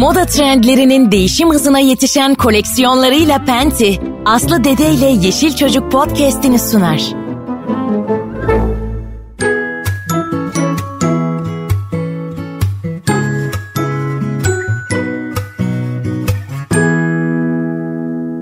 [0.00, 6.98] Moda trendlerinin değişim hızına yetişen koleksiyonlarıyla Penti, Aslı Dede ile Yeşil Çocuk podcast'ini sunar.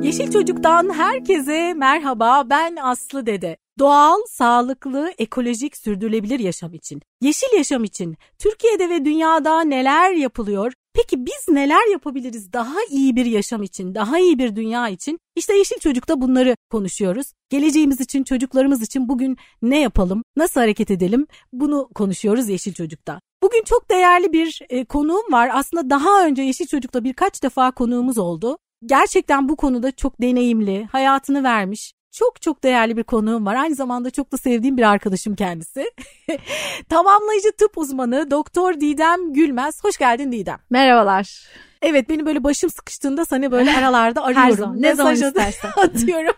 [0.02, 2.42] Yeşil Çocuk'tan herkese merhaba.
[2.50, 3.56] Ben Aslı Dede.
[3.78, 10.72] Doğal, sağlıklı, ekolojik, sürdürülebilir yaşam için, yeşil yaşam için Türkiye'de ve dünyada neler yapılıyor?
[10.98, 15.18] Peki biz neler yapabiliriz daha iyi bir yaşam için, daha iyi bir dünya için?
[15.36, 17.32] İşte Yeşil Çocuk'ta bunları konuşuyoruz.
[17.50, 21.26] Geleceğimiz için, çocuklarımız için bugün ne yapalım, nasıl hareket edelim?
[21.52, 23.20] Bunu konuşuyoruz Yeşil Çocuk'ta.
[23.42, 25.50] Bugün çok değerli bir e, konuğum var.
[25.52, 28.58] Aslında daha önce Yeşil Çocuk'ta birkaç defa konuğumuz oldu.
[28.86, 33.54] Gerçekten bu konuda çok deneyimli, hayatını vermiş, çok çok değerli bir konuğum var.
[33.54, 35.90] Aynı zamanda çok da sevdiğim bir arkadaşım kendisi.
[36.88, 39.84] Tamamlayıcı tıp uzmanı Doktor Didem Gülmez.
[39.84, 40.58] Hoş geldin Didem.
[40.70, 41.48] Merhabalar.
[41.82, 44.50] Evet beni böyle başım sıkıştığında seni böyle aralarda arıyorum.
[44.50, 45.70] Her zaman, ne zaman istersen.
[45.76, 46.34] atıyorum.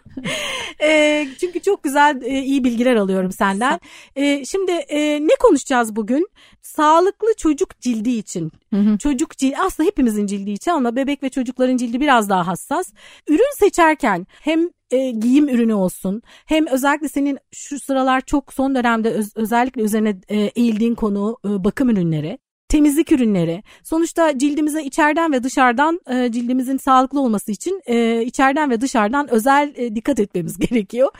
[0.82, 3.80] e, çünkü çok güzel e, iyi bilgiler alıyorum senden.
[4.16, 6.28] E, şimdi e, ne konuşacağız bugün?
[6.62, 8.52] Sağlıklı çocuk cildi için.
[8.74, 8.98] Hı hı.
[8.98, 12.92] Çocuk cildi aslında hepimizin cildi için ama bebek ve çocukların cildi biraz daha hassas.
[13.28, 16.22] Ürün seçerken hem e, giyim ürünü olsun.
[16.46, 21.64] Hem özellikle senin şu sıralar çok son dönemde öz, özellikle üzerine e, eğildiğin konu e,
[21.64, 22.38] bakım ürünleri
[22.70, 23.62] temizlik ürünleri.
[23.84, 29.72] Sonuçta cildimize içeriden ve dışarıdan e, cildimizin sağlıklı olması için e, içeriden ve dışarıdan özel
[29.76, 31.10] e, dikkat etmemiz gerekiyor.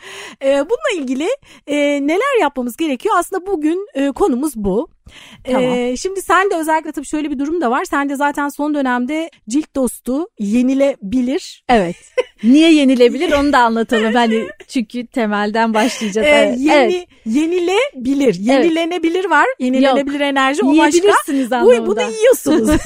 [0.43, 1.27] E, bununla ilgili
[1.67, 3.15] e, neler yapmamız gerekiyor?
[3.17, 4.89] Aslında bugün e, konumuz bu.
[5.43, 5.63] Tamam.
[5.63, 7.85] Ee, şimdi sen de özellikle tabii şöyle bir durum da var.
[7.85, 11.63] Sen de zaten son dönemde cilt dostu yenilebilir.
[11.69, 11.95] Evet.
[12.43, 14.13] Niye yenilebilir onu da anlatalım.
[14.13, 16.27] Hani çünkü temelden başlayacağız.
[16.27, 16.55] Ee, evet.
[16.59, 17.07] yeni, evet.
[17.25, 18.35] Yenilebilir.
[18.39, 19.45] Yenilenebilir var.
[19.59, 21.07] Yenilenebilir enerji o başka.
[21.65, 22.69] Bu, bunu yiyorsunuz.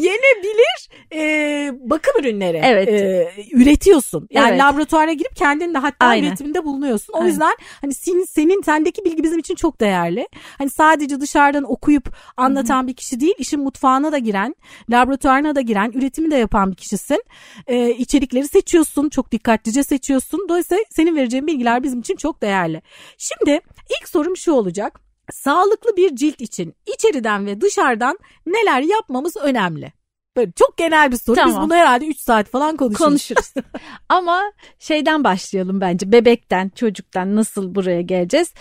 [0.00, 2.88] Yenebilir e, bakım ürünleri Evet.
[2.88, 4.28] e, üretiyorsun.
[4.30, 4.60] Yani Evet.
[4.60, 6.28] laboratuvara girip kendin de hatta Aynen.
[6.28, 7.12] üretiminde bulunuyorsun.
[7.12, 7.28] O Aynen.
[7.28, 10.28] yüzden hani senin, senin sendeki bilgi bizim için çok değerli.
[10.58, 14.54] Hani sadece dışarıdan okuyup anlatan bir kişi değil, işin mutfağına da giren,
[14.90, 17.22] laboratuvarına da giren, üretimi de yapan bir kişisin.
[17.66, 20.46] E, içerikleri seçiyorsun, çok dikkatlice seçiyorsun.
[20.48, 22.82] Dolayısıyla senin vereceğin bilgiler bizim için çok değerli.
[23.18, 23.60] Şimdi
[24.00, 25.00] ilk sorum şu olacak.
[25.32, 29.92] Sağlıklı bir cilt için içeriden ve dışarıdan neler yapmamız önemli?
[30.36, 31.36] Böyle çok genel bir soru.
[31.36, 31.64] Biz Tamam.
[31.64, 33.06] bunu herhalde 3 saat falan konuşuruz.
[33.06, 33.52] Konuşuruz.
[34.08, 34.42] Ama
[34.78, 36.12] şeyden başlayalım bence.
[36.12, 38.52] Bebekten, çocuktan nasıl buraya geleceğiz?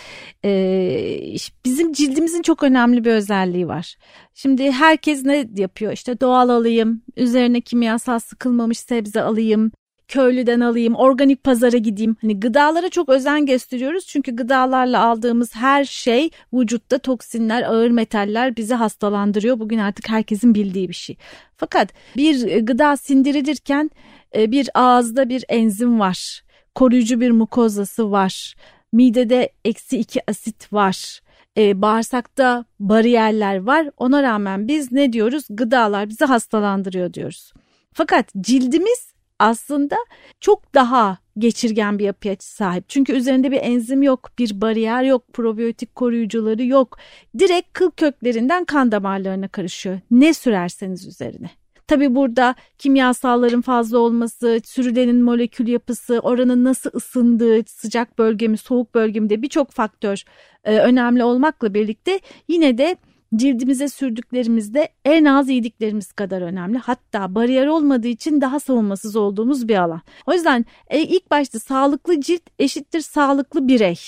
[0.46, 1.36] Ee,
[1.66, 3.96] bizim cildimizin çok önemli bir özelliği var.
[4.34, 5.92] Şimdi herkes ne yapıyor?
[5.92, 9.72] İşte doğal alayım, üzerine kimyasal sıkılmamış sebze alayım,
[10.08, 12.16] köylüden alayım, organik pazara gideyim.
[12.22, 14.06] Hani gıdalara çok özen gösteriyoruz.
[14.06, 19.60] Çünkü gıdalarla aldığımız her şey vücutta toksinler, ağır metaller bizi hastalandırıyor.
[19.60, 21.18] Bugün artık herkesin bildiği bir şey.
[21.58, 23.92] Fakat bir e, gıda sindirilirken
[24.36, 26.44] e, bir ağızda bir enzim var.
[26.76, 28.56] Koruyucu bir mukozası var.
[28.92, 31.20] Midede eksi iki asit var.
[31.58, 33.90] E, bağırsakta bariyerler var.
[33.98, 35.46] Ona rağmen biz ne diyoruz?
[35.50, 37.54] Gıdalar bizi hastalandırıyor diyoruz.
[37.94, 39.96] Fakat cildimiz aslında
[40.40, 42.90] çok daha geçirgen bir yapıya sahip.
[42.90, 46.98] Çünkü üzerinde bir enzim yok, bir bariyer yok, probiyotik koruyucuları yok.
[47.40, 50.00] Direkt kıl köklerinden kan damarlarına karışıyor.
[50.12, 51.50] Ne sürerseniz üzerine.
[51.88, 58.96] Tabi burada kimyasalların fazla olması, sürülenin molekül yapısı, oranın nasıl ısındığı, sıcak bölge mi, soğuk
[58.96, 60.24] bölge mi de birçok faktör
[60.64, 62.98] e, önemli olmakla birlikte yine de
[63.38, 66.78] cildimize sürdüklerimizde en az yediklerimiz kadar önemli.
[66.78, 70.02] Hatta bariyer olmadığı için daha savunmasız olduğumuz bir alan.
[70.26, 74.00] O yüzden e, ilk başta sağlıklı cilt eşittir sağlıklı birey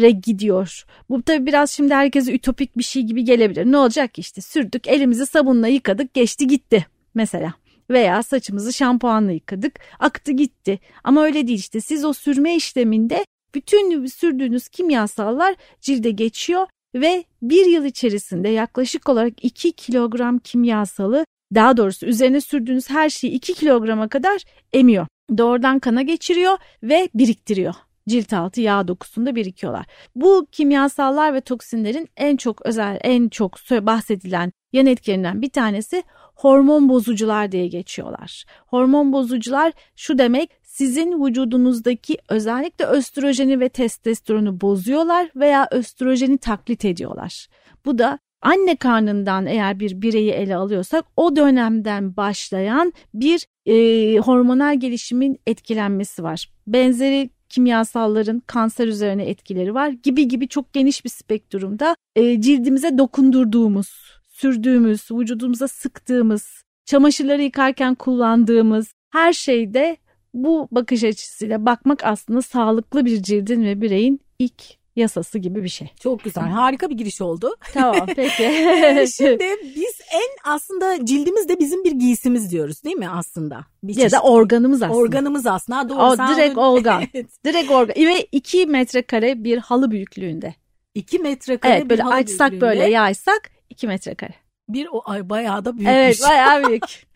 [0.00, 0.84] re gidiyor.
[1.10, 3.66] Bu tabii biraz şimdi herkese ütopik bir şey gibi gelebilir.
[3.66, 7.54] Ne olacak işte sürdük elimizi sabunla yıkadık geçti gitti mesela.
[7.90, 10.78] Veya saçımızı şampuanla yıkadık aktı gitti.
[11.04, 17.66] Ama öyle değil işte siz o sürme işleminde bütün sürdüğünüz kimyasallar cilde geçiyor ve bir
[17.66, 24.08] yıl içerisinde yaklaşık olarak 2 kilogram kimyasalı daha doğrusu üzerine sürdüğünüz her şeyi 2 kilograma
[24.08, 25.06] kadar emiyor.
[25.38, 27.74] Doğrudan kana geçiriyor ve biriktiriyor.
[28.08, 29.86] Cilt altı yağ dokusunda birikiyorlar.
[30.14, 36.02] Bu kimyasallar ve toksinlerin en çok özel, en çok bahsedilen yan etkilerinden bir tanesi
[36.34, 38.44] hormon bozucular diye geçiyorlar.
[38.66, 47.48] Hormon bozucular şu demek sizin vücudunuzdaki özellikle östrojeni ve testosteronu bozuyorlar veya östrojeni taklit ediyorlar.
[47.84, 54.80] Bu da anne karnından eğer bir bireyi ele alıyorsak o dönemden başlayan bir e, hormonal
[54.80, 56.48] gelişimin etkilenmesi var.
[56.66, 64.20] Benzeri kimyasalların kanser üzerine etkileri var gibi gibi çok geniş bir spektrumda e, cildimize dokundurduğumuz,
[64.28, 69.96] sürdüğümüz, vücudumuza sıktığımız çamaşırları yıkarken kullandığımız her şeyde
[70.34, 74.62] bu bakış açısıyla bakmak aslında sağlıklı bir cildin ve bireyin ilk
[74.96, 75.88] yasası gibi bir şey.
[76.00, 76.44] Çok güzel.
[76.44, 77.56] Harika bir giriş oldu.
[77.72, 78.50] Tamam peki.
[79.16, 79.44] Şimdi
[79.76, 83.66] biz en aslında cildimiz de bizim bir giysimiz diyoruz değil mi aslında?
[83.82, 84.98] Bir ya da organımız aslında.
[84.98, 85.88] Organımız aslında.
[85.88, 86.72] Doğru, o, sen direkt onu...
[86.72, 87.02] organ.
[87.44, 87.96] direkt organ.
[87.96, 90.54] Ve iki metrekare bir halı büyüklüğünde.
[90.94, 92.60] 2 metrekare evet, bir böyle halı açsak büyüklüğünde.
[92.60, 94.34] böyle yaysak 2 metrekare.
[94.68, 95.94] Bir o ay bayağı da büyükmüş.
[95.96, 96.82] Evet bayağı büyük.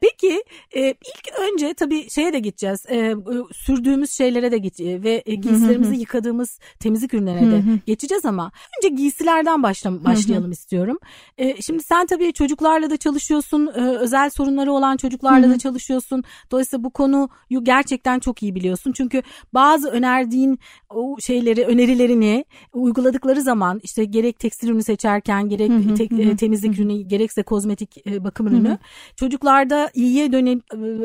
[0.00, 0.42] Peki
[0.74, 2.86] e, ilk önce tabii şeye de gideceğiz.
[2.90, 3.14] E,
[3.52, 9.62] sürdüğümüz şeylere de git ve e, giysilerimizi yıkadığımız temizlik ürünlerine de geçeceğiz ama önce giysilerden
[9.62, 10.98] başla, başlayalım istiyorum.
[11.38, 13.66] E, şimdi sen tabii çocuklarla da çalışıyorsun.
[13.66, 16.24] E, özel sorunları olan çocuklarla da çalışıyorsun.
[16.50, 17.28] Dolayısıyla bu konuyu
[17.62, 18.92] gerçekten çok iyi biliyorsun.
[18.92, 19.22] Çünkü
[19.54, 20.58] bazı önerdiğin
[20.90, 26.95] o şeyleri, önerilerini uyguladıkları zaman işte gerek tekstil ürünü seçerken gerek tek, e, temizlik ürünü
[27.02, 28.78] gerekse kozmetik e, bakım ürünü Hı-hı.
[29.16, 30.60] çocuklarda iyiye dönem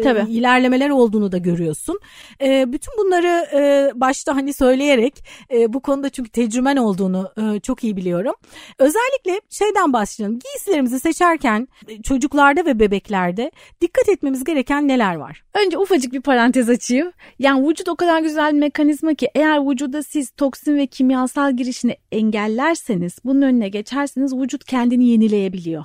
[0.06, 2.00] e, ilerlemeler olduğunu da görüyorsun.
[2.42, 5.24] E, bütün bunları e, başta hani söyleyerek
[5.54, 8.34] e, bu konuda çünkü tecrüben olduğunu e, çok iyi biliyorum.
[8.80, 10.40] Özellikle şeyden başlayalım.
[10.40, 13.52] Giysilerimizi seçerken e, çocuklarda ve bebeklerde
[13.82, 15.44] dikkat etmemiz gereken neler var?
[15.54, 17.12] Önce ufacık bir parantez açayım.
[17.40, 21.96] Yani vücut o kadar güzel bir mekanizma ki eğer vücuda siz toksin ve kimyasal girişini
[22.12, 25.81] engellerseniz bunun önüne geçerseniz vücut kendini yenileyebiliyor.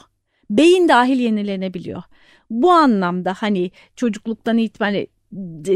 [0.50, 2.02] Beyin dahil yenilenebiliyor.
[2.50, 5.06] Bu anlamda hani çocukluktan itibaren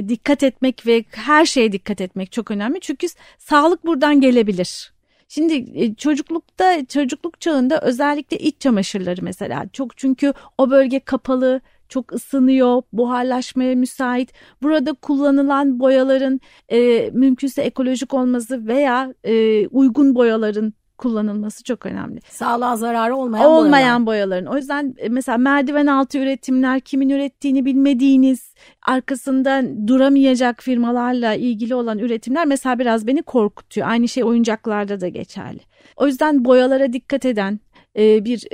[0.08, 2.80] dikkat etmek ve her şeye dikkat etmek çok önemli.
[2.80, 3.06] Çünkü
[3.38, 4.92] sağlık buradan gelebilir.
[5.28, 12.82] Şimdi çocuklukta çocukluk çağında özellikle iç çamaşırları mesela çok çünkü o bölge kapalı çok ısınıyor,
[12.92, 14.32] buharlaşmaya müsait.
[14.62, 22.20] Burada kullanılan boyaların e, mümkünse ekolojik olması veya e, uygun boyaların kullanılması çok önemli.
[22.28, 24.30] Sağlığa zararı olmayan, olmayan boyalar.
[24.30, 24.46] boyaların.
[24.52, 28.54] O yüzden mesela merdiven altı üretimler, kimin ürettiğini bilmediğiniz,
[28.86, 33.88] arkasında duramayacak firmalarla ilgili olan üretimler mesela biraz beni korkutuyor.
[33.88, 35.60] Aynı şey oyuncaklarda da geçerli.
[35.96, 37.60] O yüzden boyalara dikkat eden,
[37.96, 38.46] bir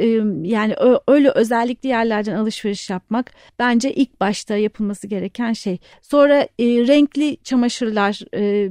[0.46, 0.74] yani
[1.08, 5.78] öyle özellikli yerlerden alışveriş yapmak bence ilk başta yapılması gereken şey.
[6.02, 8.20] Sonra renkli çamaşırlar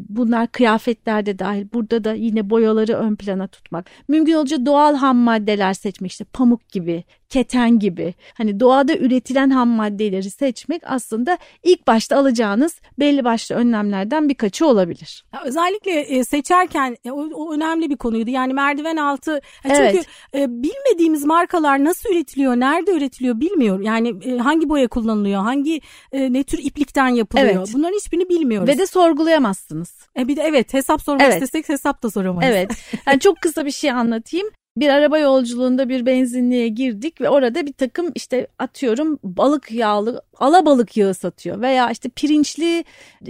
[0.09, 3.85] bunlar kıyafetlerde dahil burada da yine boyaları ön plana tutmak.
[4.07, 9.67] Mümkün olunca doğal ham maddeler seçmek işte pamuk gibi keten gibi hani doğada üretilen ham
[9.67, 15.25] maddeleri seçmek aslında ilk başta alacağınız belli başlı önlemlerden birkaçı olabilir.
[15.33, 18.29] Ya özellikle seçerken o, o önemli bir konuydu.
[18.29, 20.01] Yani merdiven altı çünkü
[20.33, 20.49] evet.
[20.49, 23.79] bilmediğimiz markalar nasıl üretiliyor, nerede üretiliyor bilmiyor.
[23.79, 25.81] Yani hangi boya kullanılıyor, hangi
[26.13, 27.47] ne tür iplikten yapılıyor.
[27.47, 27.69] Evet.
[27.73, 28.67] Bunların hiçbirini bilmiyoruz.
[28.69, 30.07] Ve de sorgulayamazsınız.
[30.17, 31.33] E bir de evet hesap sormak evet.
[31.33, 32.55] istesek hesap da soramayız.
[32.55, 32.71] Evet.
[33.07, 37.73] Yani çok kısa bir şey anlatayım bir araba yolculuğunda bir benzinliğe girdik ve orada bir
[37.73, 42.83] takım işte atıyorum balık yağlı alabalık yağı satıyor veya işte pirinçli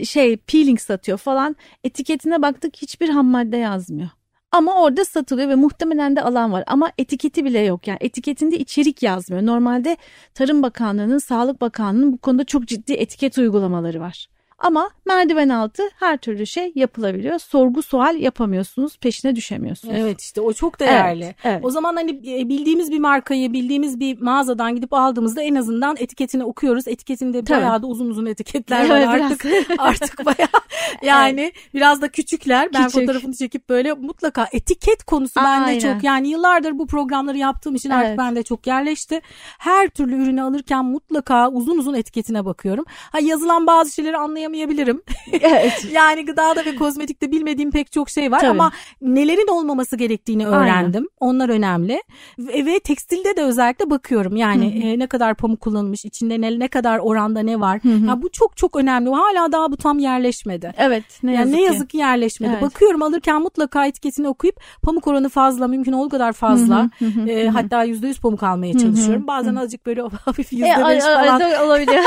[0.04, 4.10] şey peeling satıyor falan etiketine baktık hiçbir ham madde yazmıyor.
[4.52, 9.04] Ama orada satılıyor ve muhtemelen de alan var ama etiketi bile yok yani etiketinde içerik
[9.04, 9.46] yazmıyor.
[9.46, 9.98] Normalde
[10.34, 14.28] Tarım Bakanlığı'nın, Sağlık Bakanlığı'nın bu konuda çok ciddi etiket uygulamaları var.
[14.58, 17.40] Ama merdiven altı her türlü şey yapılabiliyor.
[17.40, 19.96] Sorgu sual yapamıyorsunuz, peşine düşemiyorsunuz.
[19.98, 21.24] Evet işte o çok değerli.
[21.24, 21.66] Evet, evet.
[21.66, 26.44] O zaman hani e, bildiğimiz bir markayı, bildiğimiz bir mağazadan gidip aldığımızda en azından etiketini
[26.44, 26.88] okuyoruz.
[26.88, 27.62] Etiketinde Tabii.
[27.62, 29.46] bayağı da uzun uzun etiketler var artık.
[29.78, 30.62] artık bayağı
[31.02, 31.74] yani evet.
[31.74, 32.74] biraz da küçükler.
[32.74, 33.02] Ben Küçük.
[33.02, 35.68] fotoğrafını çekip böyle mutlaka etiket konusu Aynen.
[35.68, 38.18] bende çok yani yıllardır bu programları yaptığım için artık evet.
[38.18, 39.22] bende çok yerleşti.
[39.60, 42.86] Her türlü ürünü alırken mutlaka uzun uzun etiketine bakıyorum.
[43.12, 45.02] Ha yazılan bazı şeyleri anlayamıyorum anlayamayabilirim.
[45.42, 45.88] Evet.
[45.92, 48.50] yani gıdada ve kozmetikte bilmediğim pek çok şey var Tabii.
[48.50, 48.72] ama
[49.02, 51.08] nelerin olmaması gerektiğini öğrendim.
[51.22, 51.32] Aynen.
[51.34, 52.04] Onlar önemli.
[52.40, 54.36] Ve, ve tekstilde de özellikle bakıyorum.
[54.36, 57.80] Yani e, ne kadar pamuk kullanılmış, içinde ne, ne kadar oranda ne var.
[58.08, 59.10] Ya bu çok çok önemli.
[59.10, 60.74] Hala daha bu tam yerleşmedi.
[60.78, 61.04] Evet.
[61.24, 62.52] Ne yazık yani ne yazık ki, yerleşmedi.
[62.54, 62.62] Evet.
[62.62, 66.90] Bakıyorum alırken mutlaka etiketini okuyup pamuk oranı fazla, mümkün olduğu kadar fazla.
[67.28, 69.28] e, hatta yüzde yüz pamuk almaya çalışıyorum.
[69.28, 71.42] Bazen azıcık böyle hafif yüzde beş falan.
[71.66, 72.00] olabilir.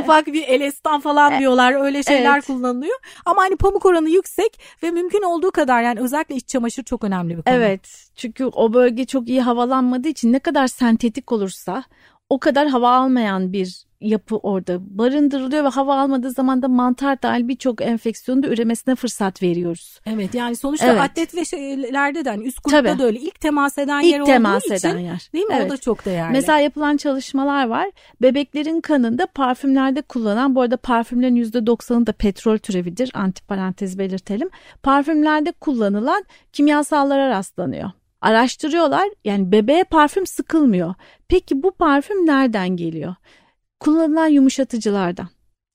[0.00, 2.46] Ufak bir elestan falan diyorlar öyle şeyler evet.
[2.46, 2.98] kullanılıyor.
[3.24, 7.36] Ama hani pamuk oranı yüksek ve mümkün olduğu kadar yani özellikle iç çamaşır çok önemli
[7.36, 7.54] bir konu.
[7.54, 11.84] Evet çünkü o bölge çok iyi havalanmadığı için ne kadar sentetik olursa
[12.28, 17.48] o kadar hava almayan bir yapı orada barındırılıyor ve hava almadığı zaman da mantar dahil
[17.48, 20.00] birçok enfeksiyonun da üremesine fırsat veriyoruz.
[20.06, 21.00] Evet yani sonuçta evet.
[21.00, 22.98] atlet ve şeylerde de hani üst grupta Tabii.
[22.98, 25.30] da öyle ilk temas eden ilk yer temas olduğu eden için yer.
[25.32, 25.54] değil mi?
[25.56, 25.66] Evet.
[25.66, 26.32] O da çok değerli.
[26.32, 27.90] Mesela yapılan çalışmalar var.
[28.22, 33.10] Bebeklerin kanında parfümlerde kullanılan bu arada parfümlerin %90'ı da petrol türevidir.
[33.14, 34.50] Antiparantez belirtelim.
[34.82, 37.90] Parfümlerde kullanılan kimyasallara rastlanıyor.
[38.20, 40.94] Araştırıyorlar yani bebeğe parfüm sıkılmıyor.
[41.28, 43.14] Peki bu parfüm nereden geliyor?
[43.80, 45.28] Kullanılan yumuşatıcılardan.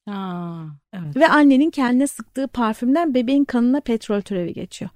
[0.07, 1.15] Aa, evet.
[1.15, 4.91] Ve annenin kendine sıktığı parfümden bebeğin kanına petrol türevi geçiyor.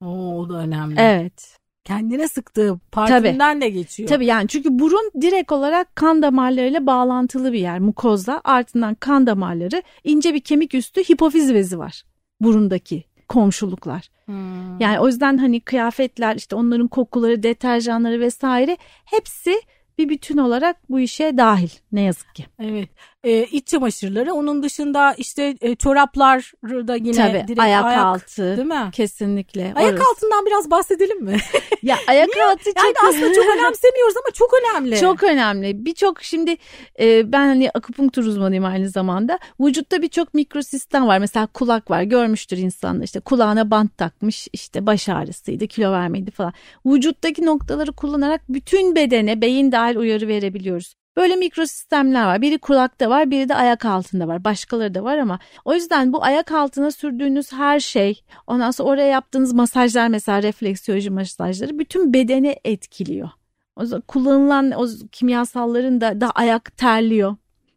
[0.00, 1.00] Oo, o da önemli.
[1.00, 1.58] Evet.
[1.84, 4.08] Kendine sıktığı parfümden de geçiyor.
[4.08, 8.40] Tabii yani çünkü burun direkt olarak kan damarlarıyla bağlantılı bir yer mukozda.
[8.44, 12.04] Ardından kan damarları ince bir kemik üstü hipofiz bezi var
[12.40, 14.08] burundaki komşuluklar.
[14.26, 14.80] Hmm.
[14.80, 19.60] Yani o yüzden hani kıyafetler işte onların kokuları, deterjanları vesaire hepsi
[19.98, 22.46] bir bütün olarak bu işe dahil ne yazık ki.
[22.58, 22.88] Evet.
[23.24, 28.56] Ee, iç çamaşırları onun dışında işte e, çoraplar da yine Tabii direkt ayak, ayak altı
[28.56, 28.90] değil mi?
[28.92, 29.72] kesinlikle.
[29.76, 30.10] Ayak orası.
[30.10, 31.36] altından biraz bahsedelim mi?
[31.82, 35.00] Ya ayak altı çok yani aslında çok önemsemiyoruz ama çok önemli.
[35.00, 35.84] Çok önemli.
[35.84, 36.56] Birçok şimdi
[37.00, 39.38] e, ben hani akupunktur uzmanıyım aynı zamanda.
[39.60, 41.18] Vücutta birçok mikrosistem var.
[41.18, 42.02] Mesela kulak var.
[42.02, 46.52] Görmüştür insanlar işte kulağına bant takmış işte baş ağrısıydı, kilo vermeydi falan.
[46.86, 50.94] Vücuttaki noktaları kullanarak bütün bedene beyin dahil uyarı verebiliyoruz.
[51.16, 52.42] Böyle mikrosistemler var.
[52.42, 54.44] Biri kulakta var, biri de ayak altında var.
[54.44, 59.08] Başkaları da var ama o yüzden bu ayak altına sürdüğünüz her şey, ondan sonra oraya
[59.08, 63.30] yaptığınız masajlar mesela refleksiyoloji masajları bütün bedeni etkiliyor.
[63.76, 67.36] O kullanılan o kimyasalların da da ayak terliyor.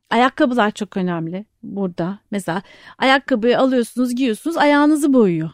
[0.10, 2.20] Ayakkabılar çok önemli burada.
[2.32, 2.62] Mesela
[2.98, 5.50] ayakkabıyı alıyorsunuz, giyiyorsunuz, ayağınızı boyuyor.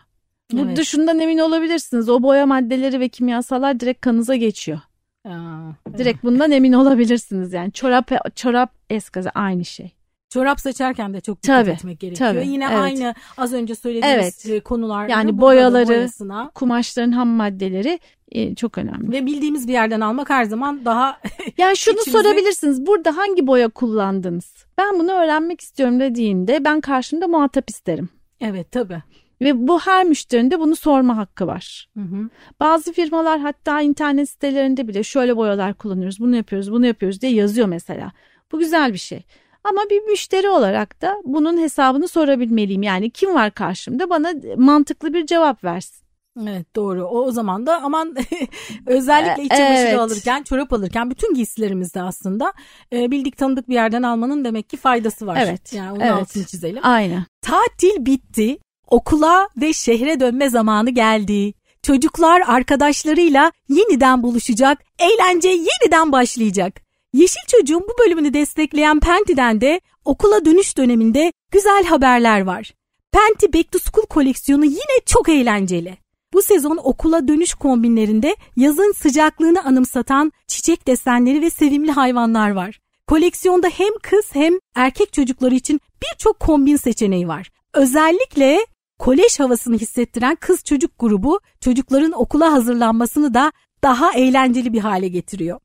[0.53, 0.65] Evet.
[0.65, 2.09] Burada şundan emin olabilirsiniz.
[2.09, 4.79] O boya maddeleri ve kimyasallar direkt kanınıza geçiyor.
[5.25, 7.71] Aa, Direkt bundan emin olabilirsiniz yani.
[7.71, 9.91] Çorap çorap eskaza aynı şey.
[10.29, 12.29] Çorap seçerken de çok dikkat Tabii, etmek gerekiyor.
[12.33, 12.77] tabii, Yine evet.
[12.77, 14.49] aynı az önce söylediğimiz Evet.
[14.49, 15.07] e, konular.
[15.09, 16.51] Yani boyaları, boyasına.
[16.55, 17.99] Kumaşların ham maddeleri
[18.31, 19.11] e, çok önemli.
[19.11, 21.19] ve bildiğimiz bir yerden almak her zaman daha
[21.57, 22.85] Yani şunu İçimizi- sorabilirsiniz.
[22.87, 24.65] Burada hangi boya kullandınız?
[24.77, 28.09] Ben bunu öğrenmek istiyorum dediğinde ben karşımda muhatap isterim.
[28.41, 29.03] evet tabii.
[29.43, 31.87] Ve bu her müşterinin de bunu sorma hakkı var.
[31.97, 32.29] Hı hı.
[32.59, 37.67] Bazı firmalar hatta internet sitelerinde bile şöyle boyalar kullanıyoruz, bunu yapıyoruz, bunu yapıyoruz diye yazıyor
[37.67, 38.11] mesela.
[38.51, 39.23] Bu güzel bir şey.
[39.63, 42.83] Ama bir müşteri olarak da bunun hesabını sorabilmeliyim.
[42.83, 46.03] Yani kim var karşımda bana mantıklı bir cevap versin.
[46.41, 47.05] Evet doğru.
[47.05, 48.15] O, o zaman da aman
[48.85, 49.99] özellikle iç E, çamaşırı evet.
[49.99, 52.53] alırken, çorap alırken bütün giysilerimizde aslında
[52.93, 55.39] e, bildik tanıdık bir yerden almanın demek ki faydası var.
[55.43, 56.13] Evet, Yani onun evet.
[56.13, 56.79] altını çizelim.
[56.83, 57.25] Aynen.
[57.41, 58.57] Tatil bitti.
[58.87, 61.53] Okula ve şehre dönme zamanı geldi.
[61.83, 66.81] Çocuklar arkadaşlarıyla yeniden buluşacak, eğlence yeniden başlayacak.
[67.13, 72.73] Yeşil Çocuğun bu bölümünü destekleyen Penti'den de okula dönüş döneminde güzel haberler var.
[73.11, 75.97] Penti Back to School koleksiyonu yine çok eğlenceli.
[76.33, 82.79] Bu sezon okula dönüş kombinlerinde yazın sıcaklığını anımsatan çiçek desenleri ve sevimli hayvanlar var.
[83.07, 87.49] Koleksiyonda hem kız hem erkek çocukları için birçok kombin seçeneği var.
[87.73, 88.65] Özellikle
[88.99, 93.51] kolej havasını hissettiren kız çocuk grubu çocukların okula hazırlanmasını da
[93.83, 95.59] daha eğlenceli bir hale getiriyor.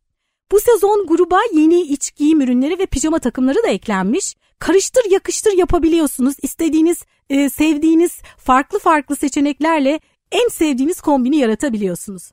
[0.52, 4.36] Bu sezon gruba yeni iç giyim ürünleri ve pijama takımları da eklenmiş.
[4.58, 6.34] Karıştır yakıştır yapabiliyorsunuz.
[6.42, 10.00] İstediğiniz, e, sevdiğiniz farklı farklı seçeneklerle
[10.32, 12.30] en sevdiğiniz kombini yaratabiliyorsunuz.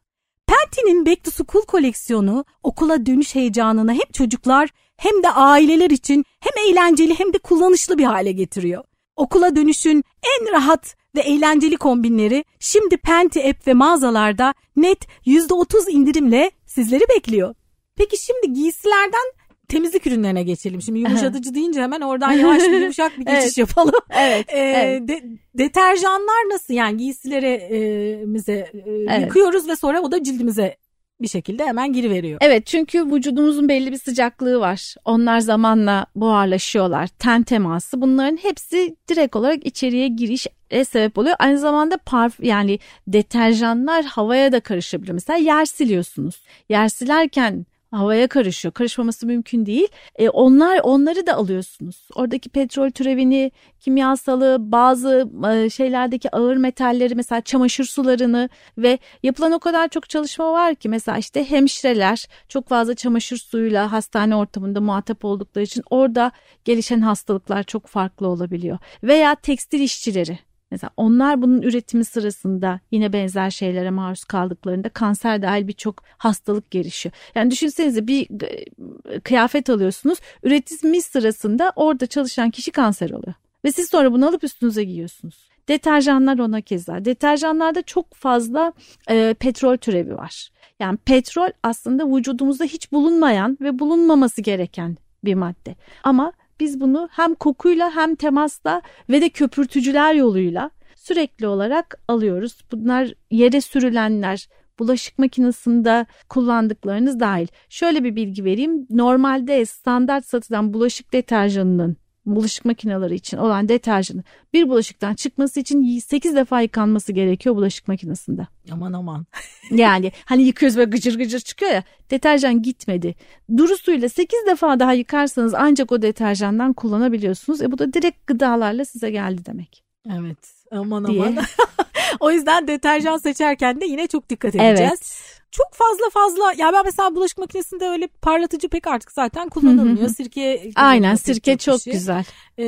[0.47, 6.69] Penti'nin Back to School koleksiyonu okula dönüş heyecanını hem çocuklar hem de aileler için hem
[6.69, 8.83] eğlenceli hem de kullanışlı bir hale getiriyor.
[9.15, 10.03] Okula dönüşün
[10.39, 17.55] en rahat ve eğlenceli kombinleri şimdi Penti app ve mağazalarda net %30 indirimle sizleri bekliyor.
[17.95, 19.31] Peki şimdi giysilerden
[19.67, 20.81] temizlik ürünlerine geçelim.
[20.81, 23.57] Şimdi yumuşatıcı deyince hemen oradan yavaş bir yumuşak bir geçiş Evet.
[23.57, 23.95] yapalım.
[24.09, 24.45] Evet.
[24.49, 25.07] Ee, evet.
[25.07, 25.23] de-
[25.57, 28.71] deterjanlar nasıl yani giysilerimize e,
[29.09, 29.21] Evet.
[29.21, 30.77] yıkıyoruz ve sonra o da cildimize
[31.21, 32.37] bir şekilde hemen giriveriyor.
[32.41, 34.95] Evet çünkü vücudumuzun belli bir sıcaklığı var.
[35.05, 37.07] Onlar zamanla buharlaşıyorlar.
[37.07, 40.49] Ten teması bunların hepsi direkt olarak içeriye girişe
[40.85, 41.35] sebep oluyor.
[41.39, 45.13] Aynı zamanda parf yani deterjanlar havaya da karışabiliyor.
[45.13, 46.43] Mesela yer siliyorsunuz.
[46.69, 48.73] Yer silerken havaya karışıyor.
[48.73, 49.87] Karışmaması mümkün değil.
[50.15, 52.07] E, onlar onları da alıyorsunuz.
[52.15, 59.59] Oradaki petrol türevini, kimyasalı, bazı e, şeylerdeki ağır metalleri mesela çamaşır sularını ve yapılan o
[59.59, 65.25] kadar çok çalışma var ki mesela işte hemşireler çok fazla çamaşır suyuyla hastane ortamında muhatap
[65.25, 66.31] oldukları için orada
[66.65, 68.77] gelişen hastalıklar çok farklı olabiliyor.
[69.03, 70.39] Veya tekstil işçileri
[70.71, 77.13] Mesela onlar bunun üretimi sırasında yine benzer şeylere maruz kaldıklarında kanser dahil birçok hastalık gelişiyor.
[77.35, 83.33] Yani düşünsenize bir e, kıyafet alıyorsunuz üretimi sırasında orada çalışan kişi kanser oluyor.
[83.65, 85.49] Ve siz sonra bunu alıp üstünüze giyiyorsunuz.
[85.67, 87.05] Deterjanlar ona keza.
[87.05, 88.73] Deterjanlarda çok fazla
[89.09, 90.49] e, petrol türevi var.
[90.79, 95.75] Yani petrol aslında vücudumuzda hiç bulunmayan ve bulunmaması gereken bir madde.
[96.03, 102.61] Ama biz bunu hem kokuyla hem temasla ve de köpürtücüler yoluyla sürekli olarak alıyoruz.
[102.71, 104.47] Bunlar yere sürülenler,
[104.79, 107.47] bulaşık makinesinde kullandıklarınız dahil.
[107.69, 108.87] Şöyle bir bilgi vereyim.
[108.89, 116.35] Normalde standart satılan bulaşık deterjanının bulaşık makineleri için olan deterjanı bir bulaşıktan çıkması için 8
[116.35, 118.47] defa yıkanması gerekiyor bulaşık makinesinde.
[118.71, 119.25] Aman aman.
[119.71, 123.15] yani hani yıkıyoruz böyle gıcır gıcır çıkıyor ya deterjan gitmedi.
[123.57, 127.61] Duru suyla 8 defa daha yıkarsanız ancak o deterjandan kullanabiliyorsunuz.
[127.61, 129.83] E bu da direkt gıdalarla size geldi demek.
[130.11, 131.21] Evet aman diye.
[131.21, 131.43] aman.
[132.19, 134.79] o yüzden deterjan seçerken de yine çok dikkat edeceğiz.
[134.79, 140.09] Evet çok fazla fazla ya ben mesela bulaşık makinesinde öyle parlatıcı pek artık zaten kullanılmıyor.
[140.09, 142.25] Sirke Aynen sirke çok, çok güzel.
[142.57, 142.63] Ee,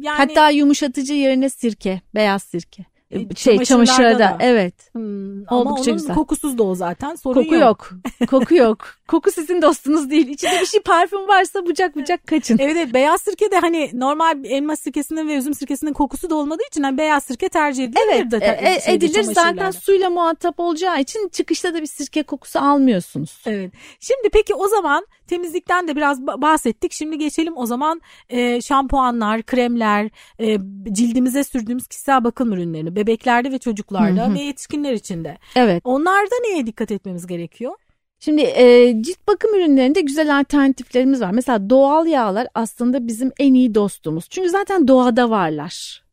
[0.00, 2.84] yani Hatta yumuşatıcı yerine sirke, beyaz sirke.
[3.10, 4.36] E, şey çamaşırda da.
[4.40, 4.74] evet.
[4.92, 6.14] Hmm, Oldukça ama onun güzel.
[6.14, 7.62] kokusuz da o zaten sorun Koku yok.
[7.62, 7.90] yok.
[8.30, 8.78] Koku yok.
[9.08, 10.28] Koku sizin dostunuz değil.
[10.28, 12.58] İçinde bir şey parfüm varsa bucak bucak kaçın.
[12.58, 16.62] Evet, evet beyaz sirke de hani normal elma sirkesinin ve üzüm sirkesinin kokusu da olmadığı
[16.70, 18.00] için hani beyaz sirke tercih edilir.
[18.12, 22.58] Evet de, e, e edilir zaten suyla muhatap olacağı için çıkışta da bir sirke kokusu
[22.58, 23.42] almıyorsunuz.
[23.46, 23.72] Evet.
[24.00, 26.92] Şimdi peki o zaman temizlikten de biraz bahsettik.
[26.92, 30.58] Şimdi geçelim o zaman e, şampuanlar, kremler, e,
[30.92, 34.34] cildimize sürdüğümüz kişisel bakım ürünlerini bebeklerde ve çocuklarda hı hı.
[34.34, 35.38] ve yetişkinler için de.
[35.56, 35.82] Evet.
[35.84, 37.72] Onlarda neye dikkat etmemiz gerekiyor?
[38.20, 41.30] Şimdi e, cilt bakım ürünlerinde güzel alternatiflerimiz var.
[41.30, 44.26] Mesela doğal yağlar aslında bizim en iyi dostumuz.
[44.30, 46.03] Çünkü zaten doğada varlar.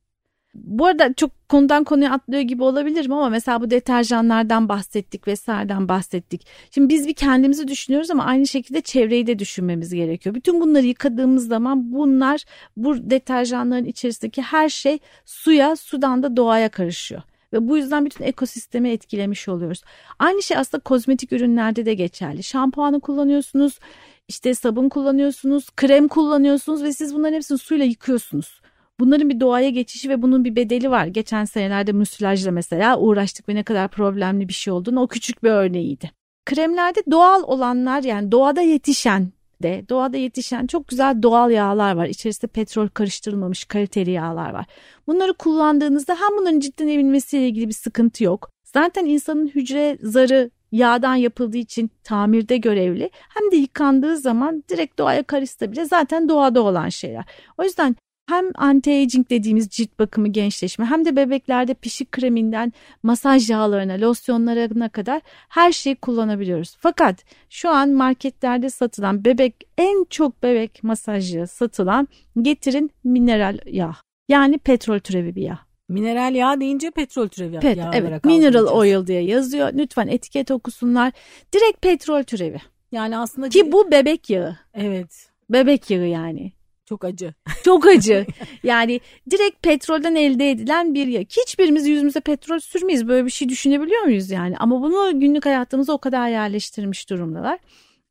[0.53, 6.47] Bu arada çok konudan konuya atlıyor gibi olabilirim ama mesela bu deterjanlardan bahsettik vesaireden bahsettik.
[6.71, 10.35] Şimdi biz bir kendimizi düşünüyoruz ama aynı şekilde çevreyi de düşünmemiz gerekiyor.
[10.35, 12.43] Bütün bunları yıkadığımız zaman bunlar
[12.77, 17.21] bu deterjanların içerisindeki her şey suya, sudan da doğaya karışıyor
[17.53, 19.81] ve bu yüzden bütün ekosistemi etkilemiş oluyoruz.
[20.19, 22.43] Aynı şey aslında kozmetik ürünlerde de geçerli.
[22.43, 23.79] Şampuanı kullanıyorsunuz,
[24.27, 28.61] işte sabun kullanıyorsunuz, krem kullanıyorsunuz ve siz bunların hepsini suyla yıkıyorsunuz.
[28.99, 31.05] Bunların bir doğaya geçişi ve bunun bir bedeli var.
[31.05, 35.49] Geçen senelerde müsilajla mesela uğraştık ve ne kadar problemli bir şey olduğunu o küçük bir
[35.49, 36.11] örneğiydi.
[36.45, 39.31] Kremlerde doğal olanlar yani doğada yetişen
[39.63, 42.05] de doğada yetişen çok güzel doğal yağlar var.
[42.05, 44.65] İçerisinde petrol karıştırılmamış kaliteli yağlar var.
[45.07, 48.49] Bunları kullandığınızda hem bunların cidden emilmesiyle ilgili bir sıkıntı yok.
[48.63, 55.23] Zaten insanın hücre zarı yağdan yapıldığı için tamirde görevli hem de yıkandığı zaman direkt doğaya
[55.23, 57.25] karışsa bile zaten doğada olan şeyler.
[57.57, 57.95] O yüzden
[58.31, 65.21] hem anti-aging dediğimiz cilt bakımı gençleşme hem de bebeklerde pişik kreminden masaj yağlarına, losyonlarına kadar
[65.49, 66.75] her şeyi kullanabiliyoruz.
[66.79, 72.07] Fakat şu an marketlerde satılan bebek en çok bebek masajı satılan
[72.41, 73.95] getirin mineral yağ.
[74.29, 75.59] Yani petrol türevi bir yağ.
[75.89, 79.73] Mineral yağ deyince petrol türevi Pet, yağ evet, olarak Mineral oil diye yazıyor.
[79.73, 81.11] Lütfen etiket okusunlar.
[81.53, 82.57] Direkt petrol türevi.
[82.91, 84.57] Yani aslında ki bu bebek yağı.
[84.73, 85.29] Evet.
[85.49, 86.51] Bebek yağı yani.
[86.91, 87.33] Çok acı.
[87.63, 88.25] Çok acı.
[88.63, 88.99] yani
[89.29, 91.19] direkt petrolden elde edilen bir yağ.
[91.21, 93.07] Hiçbirimiz yüzümüze petrol sürmeyiz.
[93.07, 94.57] Böyle bir şey düşünebiliyor muyuz yani?
[94.57, 97.59] Ama bunu günlük hayatımıza o kadar yerleştirmiş durumdalar.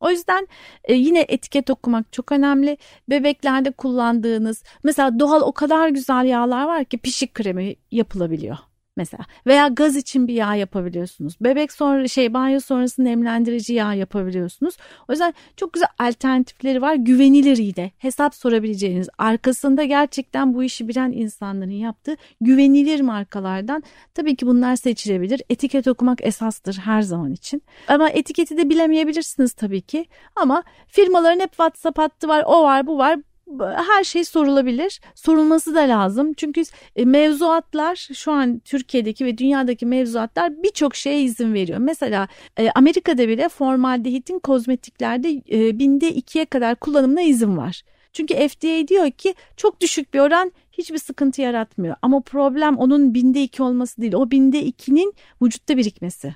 [0.01, 0.49] O yüzden
[0.85, 2.77] e, yine etiket okumak çok önemli.
[3.09, 8.57] Bebeklerde kullandığınız mesela doğal o kadar güzel yağlar var ki pişik kremi yapılabiliyor
[9.01, 11.37] mesela veya gaz için bir yağ yapabiliyorsunuz.
[11.41, 14.77] Bebek sonra şey banyo sonrası nemlendirici yağ yapabiliyorsunuz.
[15.09, 16.95] O yüzden çok güzel alternatifleri var.
[16.95, 23.83] Güvenilir iyi de hesap sorabileceğiniz arkasında gerçekten bu işi bilen insanların yaptığı güvenilir markalardan
[24.15, 25.43] tabii ki bunlar seçilebilir.
[25.51, 27.63] Etiket okumak esastır her zaman için.
[27.89, 30.07] Ama etiketi de bilemeyebilirsiniz tabii ki.
[30.37, 33.19] Ama firmaların hep WhatsApp hattı var, o var, bu var
[33.59, 35.01] her şey sorulabilir.
[35.15, 36.33] Sorulması da lazım.
[36.33, 36.63] Çünkü
[36.97, 41.79] e, mevzuatlar şu an Türkiye'deki ve dünyadaki mevzuatlar birçok şeye izin veriyor.
[41.79, 47.83] Mesela e, Amerika'da bile formaldehitin kozmetiklerde e, binde ikiye kadar kullanımına izin var.
[48.13, 51.97] Çünkü FDA diyor ki çok düşük bir oran hiçbir sıkıntı yaratmıyor.
[52.03, 54.15] Ama problem onun binde iki olması değil.
[54.15, 56.35] O binde ikinin vücutta birikmesi.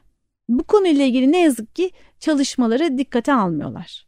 [0.49, 4.04] Bu konuyla ilgili ne yazık ki çalışmaları dikkate almıyorlar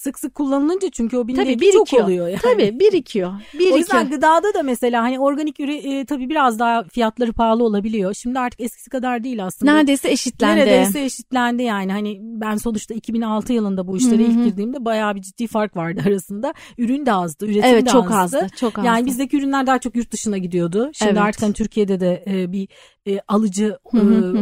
[0.00, 2.40] sık sık kullanılınca çünkü o binde tabii, çok oluyor yani.
[2.42, 3.32] Tabii birikiyor.
[3.54, 3.74] birikiyor.
[3.74, 8.14] O yüzden gıdada da mesela hani organik üre e, tabii biraz daha fiyatları pahalı olabiliyor.
[8.14, 9.72] Şimdi artık eskisi kadar değil aslında.
[9.72, 10.60] Neredeyse eşitlendi.
[10.60, 11.92] Neredeyse eşitlendi yani.
[11.92, 14.30] Hani ben sonuçta 2006 yılında bu işlere Hı-hı.
[14.32, 16.54] ilk girdiğimde bayağı bir ciddi fark vardı arasında.
[16.78, 18.38] Ürün de azdı, üretim evet, de çok azdı.
[18.38, 18.46] azdı.
[18.56, 18.86] Çok azdı.
[18.86, 20.90] Yani bizdeki ürünler daha çok yurt dışına gidiyordu.
[20.92, 21.22] Şimdi evet.
[21.22, 22.68] artık hani Türkiye'de de e, bir
[23.06, 23.98] e, alıcı e,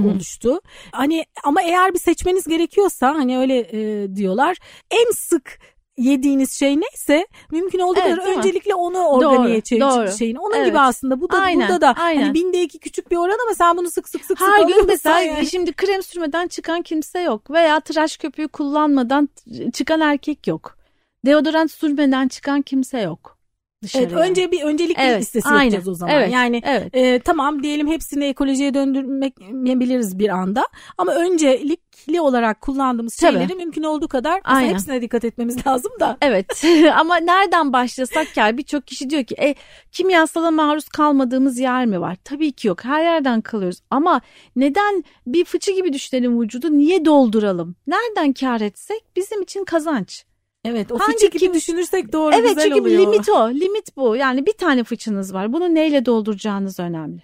[0.09, 0.61] oluştu.
[0.93, 4.57] Hani ama eğer bir seçmeniz gerekiyorsa hani öyle e, diyorlar.
[4.91, 5.59] En sık
[5.99, 10.37] yediğiniz şey neyse mümkün olduğu evet, kadar öncelikle onu organiye çevir şeyin.
[10.37, 10.67] Onun evet.
[10.67, 12.23] gibi aslında bu da aynen, burada da hani aynen.
[12.23, 14.87] hani binde iki küçük bir oran ama sen bunu sık sık sık Her sık gün
[14.87, 15.47] mesela yani.
[15.47, 19.29] şimdi krem sürmeden çıkan kimse yok veya tıraş köpüğü kullanmadan
[19.73, 20.79] çıkan erkek yok.
[21.27, 23.38] Deodorant sürmeden çıkan kimse yok.
[23.83, 24.03] Dışarı.
[24.03, 25.63] Evet, önce bir öncelik Evet, listesi aynen.
[25.63, 26.15] yapacağız o zaman.
[26.15, 26.95] Evet, Yani evet.
[26.95, 30.65] e, tamam diyelim hepsini ekolojiye döndürmeyebiliriz bir anda.
[30.99, 33.33] Ama öncelikli olarak kullandığımız Tabii.
[33.33, 34.69] şeyleri mümkün olduğu kadar Aynen.
[34.71, 36.17] hepsine dikkat etmemiz lazım da.
[36.23, 36.65] Evet
[36.97, 39.55] ama nereden başlasak ya birçok kişi diyor ki e,
[39.93, 42.17] kimyasala maruz kalmadığımız yer mi var?
[42.25, 44.21] Tabii ki yok her yerden kalıyoruz ama
[44.57, 47.77] neden bir fıçı gibi düşünelim vücudu niye dolduralım?
[47.87, 50.25] Nereden kar etsek bizim için kazanç.
[50.65, 53.01] Evet o Hangi fıçı gibi kim- düşünürsek doğru evet güzel çünkü oluyor.
[53.01, 57.23] bir limit o limit bu yani bir tane fıçınız var bunu neyle dolduracağınız önemli.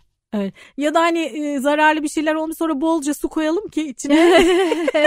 [0.76, 4.14] Ya da hani e, zararlı bir şeyler olmuş sonra bolca su koyalım ki içine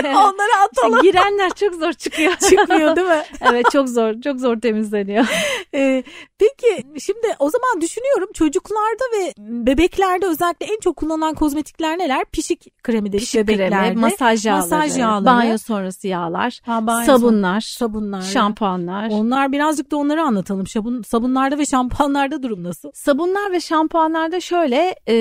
[0.05, 1.01] onları atalım.
[1.01, 2.33] Girenler çok zor çıkıyor.
[2.49, 3.23] Çıkmıyor değil mi?
[3.51, 5.25] evet çok zor çok zor temizleniyor.
[5.73, 6.03] Ee,
[6.39, 12.25] peki şimdi o zaman düşünüyorum çocuklarda ve bebeklerde özellikle en çok kullanılan kozmetikler neler?
[12.25, 13.75] Pişik kremi dedik Pişik bebeklerde.
[13.75, 15.25] kremi, masaj yağları, Masaj yağları.
[15.25, 18.21] banyo sonrası yağlar, Ha, banyo sabunlar, sabunlar.
[18.21, 19.09] şampuanlar.
[19.11, 20.67] Onlar birazcık da onları anlatalım.
[20.67, 22.91] Sabun, sabunlarda ve şampuanlarda durum nasıl?
[22.93, 25.16] Sabunlar ve şampuanlarda şöyle e,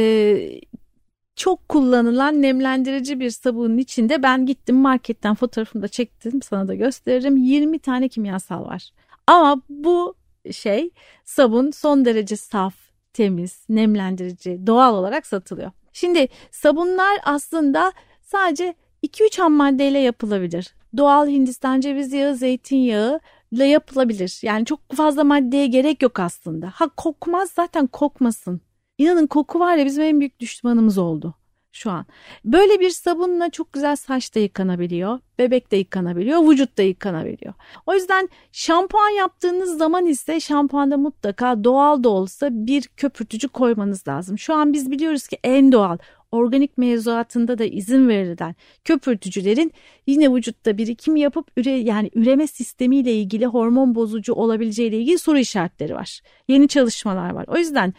[1.37, 7.37] çok kullanılan nemlendirici bir sabunun içinde ben gittim marketten fotoğrafını da çektim sana da gösteririm
[7.37, 8.91] 20 tane kimyasal var.
[9.27, 10.15] Ama bu
[10.53, 10.91] şey
[11.25, 12.75] sabun son derece saf,
[13.13, 15.71] temiz, nemlendirici, doğal olarak satılıyor.
[15.93, 20.75] Şimdi sabunlar aslında sadece 2-3 ham maddeyle yapılabilir.
[20.97, 23.21] Doğal Hindistan cevizi yağı, zeytinyağı
[23.53, 24.41] ile yapılabilir.
[24.43, 26.71] Yani çok fazla maddeye gerek yok aslında.
[26.75, 28.61] Ha kokmaz zaten kokmasın.
[28.99, 31.35] İnanın koku var ya bizim en büyük düşmanımız oldu
[31.77, 32.07] şu an.
[32.45, 37.55] Böyle bir sabunla çok güzel saç da yıkanabiliyor, bebek de yıkanabiliyor, vücut da yıkanabiliyor.
[37.87, 44.39] O yüzden şampuan yaptığınız zaman ise şampuanda mutlaka doğal da olsa bir köpürtücü koymanız lazım.
[44.39, 45.99] Şu an biz biliyoruz ki en doğal
[46.33, 48.55] organik mevzuatında da izin verilen
[48.85, 49.73] köpürtücülerin
[50.07, 55.95] yine vücutta birikim yapıp üre, yani üreme sistemiyle ilgili hormon bozucu olabileceğiyle ilgili soru işaretleri
[55.95, 56.21] var.
[56.49, 57.45] Yeni çalışmalar var.
[57.49, 57.95] O yüzden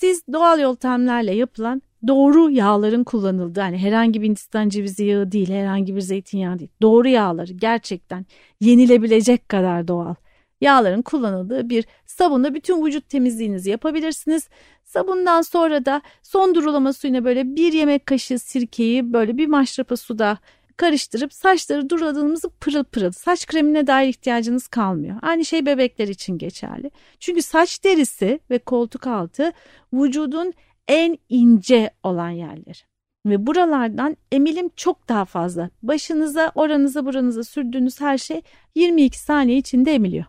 [0.00, 5.96] siz doğal yöntemlerle yapılan doğru yağların kullanıldığı hani herhangi bir Hindistan cevizi yağı değil herhangi
[5.96, 8.26] bir zeytinyağı değil doğru yağları gerçekten
[8.60, 10.14] yenilebilecek kadar doğal
[10.60, 14.48] yağların kullanıldığı bir sabunla bütün vücut temizliğinizi yapabilirsiniz.
[14.84, 20.38] Sabundan sonra da son durulama suyuna böyle bir yemek kaşığı sirkeyi böyle bir maşrapa suda
[20.78, 25.16] karıştırıp saçları duruladığımızı pırıl pırıl saç kremine dair ihtiyacınız kalmıyor.
[25.22, 26.90] Aynı şey bebekler için geçerli.
[27.20, 29.52] Çünkü saç derisi ve koltuk altı
[29.92, 30.52] vücudun
[30.88, 32.78] en ince olan yerleri.
[33.26, 35.70] Ve buralardan emilim çok daha fazla.
[35.82, 38.42] Başınıza, oranıza, buranıza sürdüğünüz her şey
[38.74, 40.24] 22 saniye içinde emiliyor.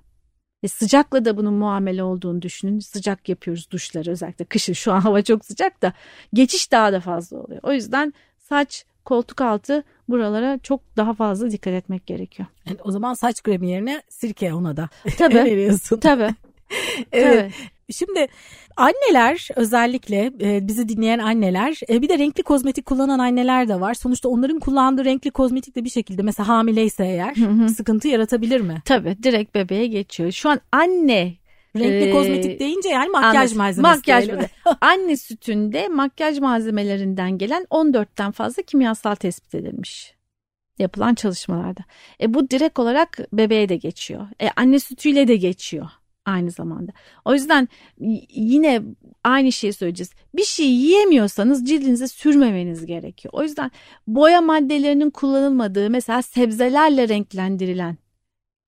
[0.64, 2.80] Ve sıcakla da bunun muamele olduğunu düşünün.
[2.80, 5.94] Sıcak yapıyoruz duşları özellikle kışın şu an hava çok sıcak da
[6.34, 7.60] geçiş daha da fazla oluyor.
[7.64, 12.48] O yüzden saç, koltuk altı buralara çok daha fazla dikkat etmek gerekiyor.
[12.66, 15.36] Yani o zaman saç kremi yerine sirke ona da Tabii.
[15.36, 16.00] veriyorsun.
[16.00, 16.30] Tabii.
[17.12, 17.40] Evet.
[17.40, 17.52] Tabii.
[17.94, 18.28] Şimdi
[18.78, 23.94] anneler özellikle e, bizi dinleyen anneler e, bir de renkli kozmetik kullanan anneler de var.
[23.94, 27.70] Sonuçta onların kullandığı renkli kozmetik de bir şekilde mesela hamileyse eğer Hı hı.
[27.70, 28.82] sıkıntı yaratabilir mi?
[28.86, 30.32] Tabii direkt bebeğe geçiyor.
[30.32, 31.34] Şu an anne
[31.75, 33.58] Renkli Ee, kozmetik deyince yani makyaj Anladım.
[33.58, 33.95] malzemesi.
[33.95, 34.29] Makyaj.
[34.82, 40.13] Anne sütünde makyaj malzemelerinden gelen 14'ten fazla kimyasal tespit edilmiş.
[40.79, 41.82] Yapılan çalışmalarda.
[42.21, 44.27] E bu direkt olarak bebeğe de geçiyor.
[44.41, 45.89] E anne sütüyle de geçiyor
[46.25, 46.91] aynı zamanda.
[47.25, 47.67] O yüzden
[48.29, 48.82] yine
[49.23, 50.12] aynı şeyi söyleyeceğiz.
[50.36, 53.34] Bir şey yiyemiyorsanız cildinize sürmemeniz gerekiyor.
[53.34, 53.71] O yüzden
[54.08, 57.97] boya maddelerinin kullanılmadığı mesela sebzelerle renklendirilen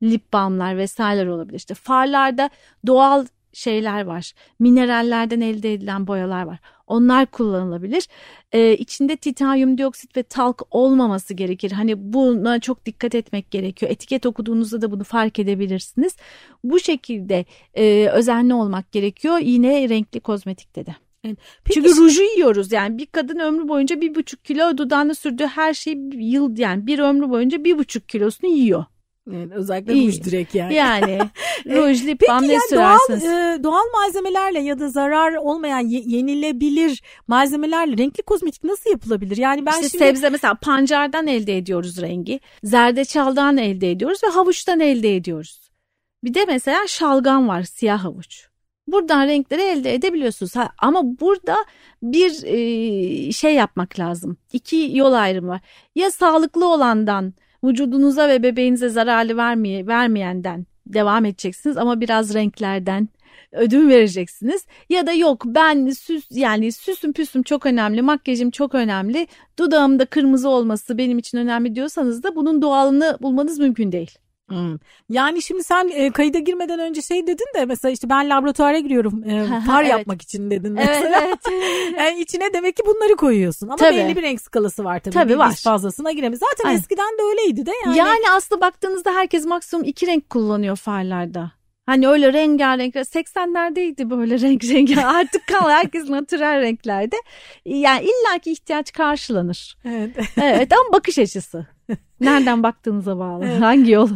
[0.04, 1.58] lip balmlar vesaireler olabilir.
[1.58, 2.50] İşte farlarda
[2.88, 4.34] doğal şeyler var.
[4.60, 6.60] Minerallerden elde edilen boyalar var.
[6.88, 8.08] Onlar kullanılabilir.
[8.52, 11.72] Ee, içinde titanyum dioksit ve talk olmaması gerekir.
[11.72, 13.92] Hani buna çok dikkat etmek gerekiyor.
[13.92, 16.16] Etiket okuduğunuzda da bunu fark edebilirsiniz.
[16.64, 19.38] Bu şekilde e, özenli olmak gerekiyor.
[19.38, 20.96] Yine renkli kozmetikte de.
[21.24, 21.38] Peki
[21.74, 26.12] Çünkü ruju yiyoruz yani bir kadın ömrü boyunca bir buçuk kilo dudağına sürdüğü her şeyi
[26.14, 28.86] yıl yani bir ömrü boyunca bir buçuk kilosunu yiyor.
[29.36, 30.08] Evet, özellikle İyi.
[30.08, 30.74] ruj direkt yani.
[30.74, 31.20] Yani
[31.66, 33.24] ruj, lip balm ne yani doğal, sürersiniz?
[33.60, 39.38] e, doğal malzemelerle ya da zarar olmayan ye- yenilebilir malzemelerle renkli kozmetik nasıl yapılabilir?
[39.38, 42.40] Yani ben işte şimdi sebze mesela pancardan elde ediyoruz rengi.
[42.64, 45.72] Zerdeçaldan elde ediyoruz ve havuçtan elde ediyoruz.
[46.24, 48.48] Bir de mesela şalgam var siyah havuç.
[48.88, 50.56] Buradan renkleri elde edebiliyorsunuz.
[50.56, 51.56] Ha, ama burada
[52.04, 54.38] bir e, şey yapmak lazım.
[54.54, 55.62] İki yol ayrımı var.
[55.96, 63.08] Ya sağlıklı olandan vücudunuza ve bebeğinize zararlı vermeye, vermeyenden devam edeceksiniz ama biraz renklerden
[63.52, 64.66] ödün vereceksiniz.
[64.90, 69.28] Ya da yok ben süs yani süsüm püsüm çok önemli, makyajım çok önemli,
[69.60, 74.12] dudağımda kırmızı olması benim için önemli diyorsanız da bunun doğalını bulmanız mümkün değil.
[74.52, 74.78] Hmm.
[75.10, 79.24] Yani şimdi sen e, kayıda girmeden önce şey dedin de mesela işte ben laboratuvara giriyorum
[79.30, 79.92] e, far Evet.
[79.92, 81.22] yapmak için dedin mesela.
[81.24, 81.94] Evet, evet.
[81.98, 83.96] Yani içine demek ki bunları koyuyorsun ama Tabii.
[83.98, 85.14] belli bir renk skalası var tabii.
[85.14, 85.50] Tabii var.
[85.52, 86.42] Biz fazlasına giremeyiz.
[86.50, 86.80] Zaten Aynen.
[86.80, 87.98] eskiden de öyleydi de yani.
[87.98, 91.52] Yani, aslında baktığınızda herkes maksimum iki renk kullanıyor farlarda.
[91.86, 97.16] Hani öyle rengarenk 80'lerdeydi böyle renk renk artık kal herkes natürel renklerde.
[97.66, 99.78] Yani illaki ihtiyaç karşılanır.
[99.86, 100.16] Evet.
[100.38, 101.68] Evet ama bakış açısı.
[102.20, 103.46] Nereden baktığınıza bağlı.
[103.46, 103.62] Evet.
[103.62, 104.10] Hangi yol?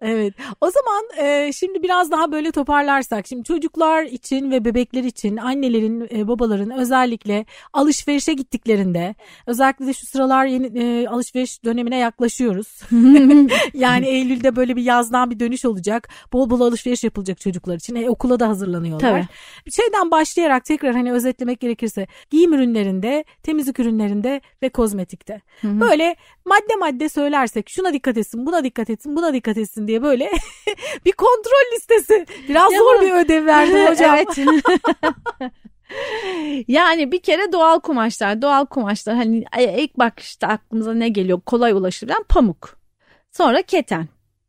[0.00, 0.34] Evet.
[0.60, 6.08] O zaman e, şimdi biraz daha böyle toparlarsak şimdi çocuklar için ve bebekler için annelerin,
[6.14, 9.14] e, babaların özellikle alışverişe gittiklerinde
[9.46, 12.80] özellikle de şu sıralar yeni e, alışveriş dönemine yaklaşıyoruz.
[13.74, 16.08] yani Eylül'de böyle bir yazdan bir dönüş olacak.
[16.32, 17.94] Bol bol alışveriş yapılacak çocuklar için.
[17.94, 19.10] E, okula da hazırlanıyorlar.
[19.10, 19.26] Tabii.
[19.66, 25.40] Bir şeyden başlayarak tekrar hani özetlemek gerekirse giyim ürünlerinde, temizlik ürünlerinde ve kozmetikte.
[25.64, 30.30] Böyle madde madde söylersek şuna dikkat etsin, buna dikkat etsin, buna dikkat etsin diye böyle
[31.04, 32.26] bir kontrol listesi.
[32.48, 34.16] Biraz Ya zor bir ödev verdim hocam.
[34.16, 34.38] evet.
[36.68, 39.44] yani bir kere doğal kumaşlar, doğal kumaşlar hani
[39.78, 41.40] ilk bakışta aklımıza ne geliyor?
[41.46, 42.78] Kolay ulaşılabilen pamuk.
[43.30, 44.08] Sonra keten.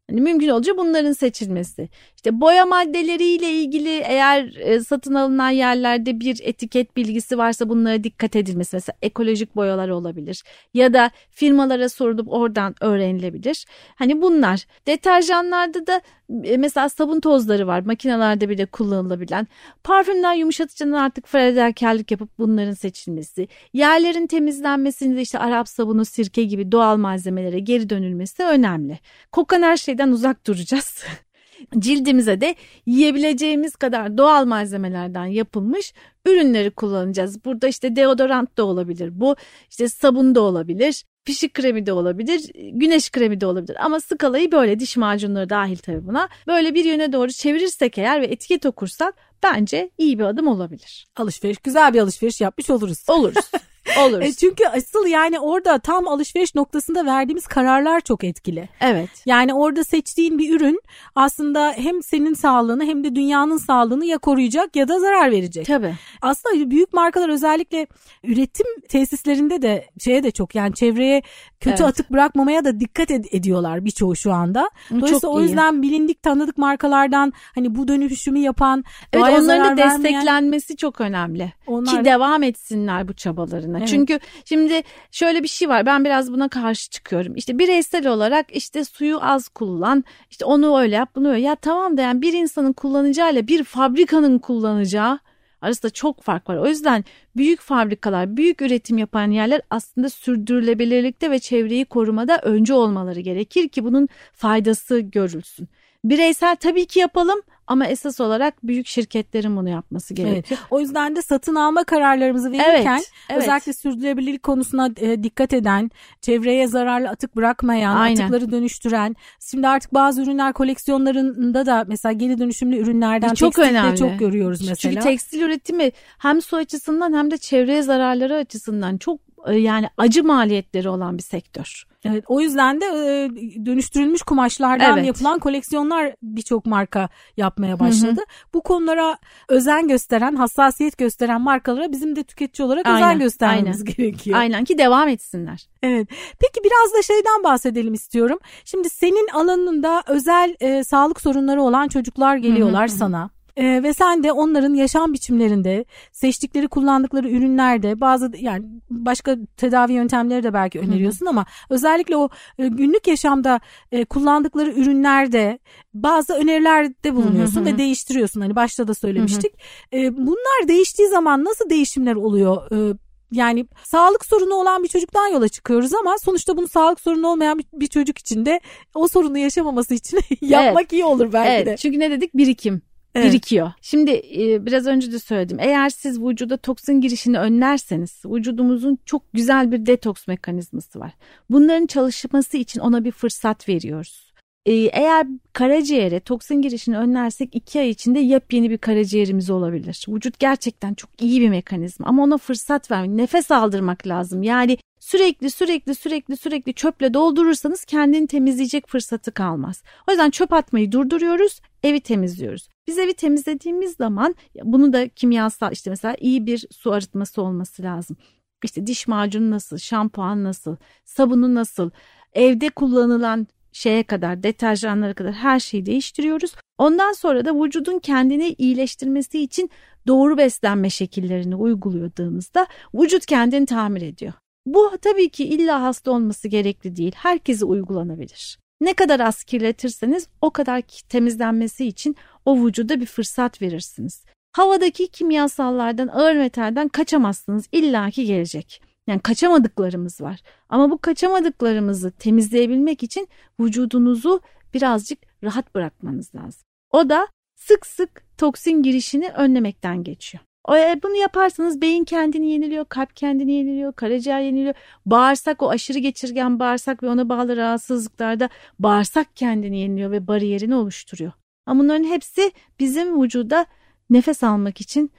[0.10, 1.90] Hani mümkün olunca bunların seçilmesi.
[2.22, 8.36] İşte boya maddeleriyle ilgili eğer e, satın alınan yerlerde bir etiket bilgisi varsa bunlara dikkat
[8.36, 8.76] edilmesi.
[8.76, 13.66] Mesela ekolojik boyalar olabilir ya da firmalara sorulup oradan öğrenilebilir.
[13.96, 14.66] Hani bunlar.
[14.88, 16.02] Deterjanlarda da
[16.44, 17.80] e, mesela sabun tozları var.
[17.80, 19.48] Makinelerde bile kullanılabilen.
[19.84, 23.48] Parfümler yumuşatıcının artık fedakarlık yapıp bunların seçilmesi.
[23.74, 29.00] Yerlerin temizlenmesinde işte Arap sabunu, sirke gibi doğal malzemelere geri dönülmesi önemli.
[29.32, 31.04] Kokan her şeyden uzak duracağız.
[31.80, 35.94] Cildimize de yiyebileceğimiz kadar doğal malzemelerden yapılmış
[36.26, 37.46] ürünleri kullanacağız.
[37.46, 39.10] Burada işte deodorant da olabilir.
[39.14, 39.36] Bu
[39.70, 41.06] işte sabun da olabilir.
[41.26, 46.08] Pişik kremi de olabilir, güneş kremi de olabilir ama skalayı böyle diş macunları dahil tabii
[46.08, 46.30] buna.
[46.48, 51.08] Böyle bir yöne doğru çevirirsek eğer ve etiket okursak bence iyi bir adım olabilir.
[51.16, 53.04] Alışveriş, güzel bir alışveriş yapmış oluruz.
[53.10, 53.52] Oluruz.
[54.00, 54.26] Oluruz.
[54.28, 58.70] E, çünkü asıl yani orada tam alışveriş noktasında verdiğimiz kararlar çok etkili.
[58.82, 59.10] evet.
[59.26, 60.82] Yani orada seçtiğin bir ürün
[61.16, 65.66] aslında hem senin sağlığını hem de dünyanın sağlığını ya koruyacak ya da zarar verecek.
[65.66, 65.94] Tabii.
[66.22, 67.88] Aslında büyük markalar özellikle
[68.24, 71.22] üretim tesislerinde de şeye de çok yani çevreye
[71.60, 71.82] kötü Evet.
[71.82, 74.70] atık bırakmamaya da dikkat ed- ediyorlar birçoğu şu anda.
[74.92, 75.44] Dolayısıyla çok o iyi.
[75.44, 81.02] yüzden bilindik tanıdık markalardan hani bu dönüşümü yapan Evet onların da zarar vermeyen- desteklenmesi çok
[81.02, 81.54] önemli.
[81.68, 83.81] onlar Ki devam etsinler bu çabalarına.
[83.82, 83.90] Evet.
[83.90, 85.86] Çünkü şimdi şöyle bir şey var.
[85.86, 87.36] Ben biraz buna karşı çıkıyorum.
[87.36, 90.04] İşte bireysel olarak işte suyu az kullan.
[90.30, 91.42] işte onu öyle yap, bunu öyle.
[91.42, 95.20] Ya tamam da yani bir insanın kullanacağıyla bir fabrikanın kullanacağı
[95.62, 96.56] arasında çok fark var.
[96.56, 103.20] O yüzden büyük fabrikalar, büyük üretim yapan yerler aslında sürdürülebilirlikte ve çevreyi korumada önce olmaları
[103.20, 105.68] gerekir ki bunun faydası görülsün.
[106.04, 110.26] Bireysel tabii ki yapalım ama esas olarak büyük şirketlerin bunu yapması Evet.
[110.26, 110.60] gerekiyor.
[110.70, 113.42] O yüzden de satın alma kararlarımızı verirken Evet, evet.
[113.42, 118.22] özellikle sürdürülebilirlik konusuna e, dikkat eden, çevreye zararlı atık bırakmayan, Aynen.
[118.22, 119.16] atıkları dönüştüren.
[119.40, 123.98] Şimdi artık bazı ürünler koleksiyonlarında da mesela geri dönüşümlü ürünlerden çok tekstilde önemli.
[123.98, 124.76] çok görüyoruz mesela.
[124.76, 130.24] Çünkü tekstil üretimi hem su açısından hem de çevreye zararları açısından çok e, yani acı
[130.24, 131.84] maliyetleri olan bir sektör.
[132.06, 133.30] Evet, o yüzden de e,
[133.66, 135.08] dönüştürülmüş kumaşlardan Evet.
[135.08, 138.22] yapılan koleksiyonlar birçok marka yapmaya başladı.
[138.54, 139.18] Bu konulara
[139.50, 144.40] özen gösteren, hassasiyet gösteren markalara bizim de tüketici olarak özen Aynen, göstermemiz gerekiyor.
[144.40, 145.68] Aynen ki devam etsinler.
[145.84, 146.08] Evet.
[146.40, 148.40] Peki biraz da şeyden bahsedelim istiyorum.
[148.66, 153.30] Şimdi senin alanında özel e, sağlık sorunları olan çocuklar geliyorlar sana.
[153.58, 160.44] E, ve sen de onların yaşam biçimlerinde, seçtikleri, kullandıkları ürünlerde, bazı yani başka tedavi yöntemleri
[160.44, 163.60] de belki öneriyorsun ama özellikle o e, günlük yaşamda
[163.92, 165.60] e, kullandıkları ürünlerde
[165.94, 168.42] bazı önerilerde bulunuyorsun ve değiştiriyorsun.
[168.42, 169.54] Hani başta da söylemiştik.
[169.94, 172.72] E, bunlar değiştiği zaman nasıl değişimler oluyor?
[172.72, 172.98] E,
[173.32, 177.66] yani sağlık sorunu olan bir çocuktan yola çıkıyoruz ama sonuçta bunu sağlık sorunu olmayan bir,
[177.74, 178.60] bir çocuk için de
[178.96, 181.78] o sorunu yaşamaması için yapmak iyi olur belki evet de.
[181.78, 182.82] çünkü ne dedik birikim.
[183.16, 183.32] Evet.
[183.32, 183.72] Birikiyor.
[183.82, 185.58] Şimdi e, biraz önce de söyledim.
[185.60, 191.14] Eğer siz vücuda toksin girişini önlerseniz vücudumuzun çok güzel bir detoks mekanizması var.
[191.50, 194.32] Bunların çalışması için ona bir fırsat veriyoruz.
[194.66, 200.06] E, eğer karaciğere toksin girişini önlersek iki ay içinde yepyeni bir karaciğerimiz olabilir.
[200.10, 204.44] Vücut gerçekten çok iyi bir mekanizma ama ona fırsat vermek, nefes aldırmak lazım.
[204.44, 209.84] Yani sürekli sürekli sürekli sürekli çöple doldurursanız kendini temizleyecek fırsatı kalmaz.
[210.08, 212.70] O yüzden çöp atmayı durduruyoruz, evi temizliyoruz.
[212.88, 218.18] Biz evi temizlediğimiz zaman bunu da kimyasal işte mesela iyi bir su arıtması olması lazım.
[218.64, 221.90] İşte diş macunu nasıl, şampuan nasıl, sabunu nasıl,
[222.34, 226.56] evde kullanılan şeye kadar, deterjanlara kadar her şeyi değiştiriyoruz.
[226.78, 229.70] Ondan sonra da vücudun kendini iyileştirmesi için
[230.08, 234.34] doğru beslenme şekillerini uyguladığımızda vücut kendini tamir ediyor.
[234.66, 237.12] Bu tabii ki illa hasta olması gerekli değil.
[237.16, 238.61] Herkese uygulanabilir.
[238.82, 242.16] Ne kadar az kirletirseniz o kadar temizlenmesi için
[242.46, 244.26] o vücuda bir fırsat verirsiniz.
[244.52, 247.68] Havadaki kimyasallardan, ağır metalden kaçamazsınız.
[247.72, 248.82] illaki gelecek.
[249.08, 250.40] Yani kaçamadıklarımız var.
[250.70, 253.28] Ama bu kaçamadıklarımızı temizleyebilmek için
[253.60, 254.42] vücudunuzu
[254.74, 256.62] birazcık rahat bırakmanız lazım.
[256.92, 260.44] O da sık sık toksin girişini önlemekten geçiyor.
[260.70, 264.74] E, bunu yaparsanız beyin kendini yeniliyor, kalp kendini yeniliyor, karaciğer yeniliyor.
[265.06, 271.32] Bağırsak o aşırı geçirgen bağırsak ve ona bağlı rahatsızlıklarda bağırsak kendini yeniliyor ve bariyerini oluşturuyor.
[271.66, 273.66] Ama bunların hepsi bizim vücuda
[274.10, 275.12] nefes almak için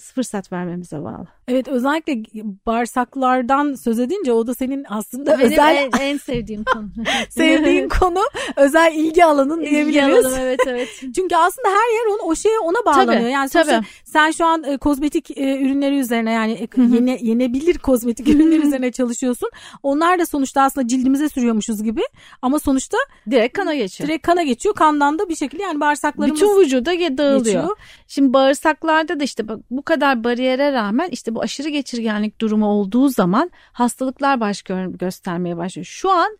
[0.00, 1.35] fırsat vermemize bağlı.
[1.48, 2.22] Evet özellikle
[2.66, 6.88] bağırsaklardan söz edince o da senin aslında Benim özel en, en sevdiğim konu.
[7.30, 8.20] sevdiğin konu
[8.56, 10.26] özel ilgi alanın İlgi diyebiliriz.
[10.26, 10.88] alanım, evet evet.
[11.00, 13.20] Çünkü aslında her yer onu, o şeye ona bağlanıyor.
[13.20, 13.86] Tabii, yani tabii.
[14.04, 18.92] sen şu an e, kozmetik e, ürünleri üzerine yani e, yene, yenebilir kozmetik ürünleri üzerine
[18.92, 19.50] çalışıyorsun.
[19.82, 22.02] Onlar da sonuçta aslında cildimize sürüyormuşuz gibi
[22.42, 22.98] ama sonuçta
[23.30, 24.08] Direkt kana geçiyor.
[24.08, 24.74] direkt kana geçiyor.
[24.74, 27.38] Kandan da bir şekilde yani bağırsaklarımız Bütün vücuda dağılıyor.
[27.44, 27.76] geçiyor.
[28.08, 33.08] Şimdi bağırsaklarda da işte bak bu kadar bariyere rağmen işte bu aşırı geçirgenlik durumu olduğu
[33.08, 35.86] zaman hastalıklar baş gö- göstermeye başlıyor.
[35.86, 36.38] Şu an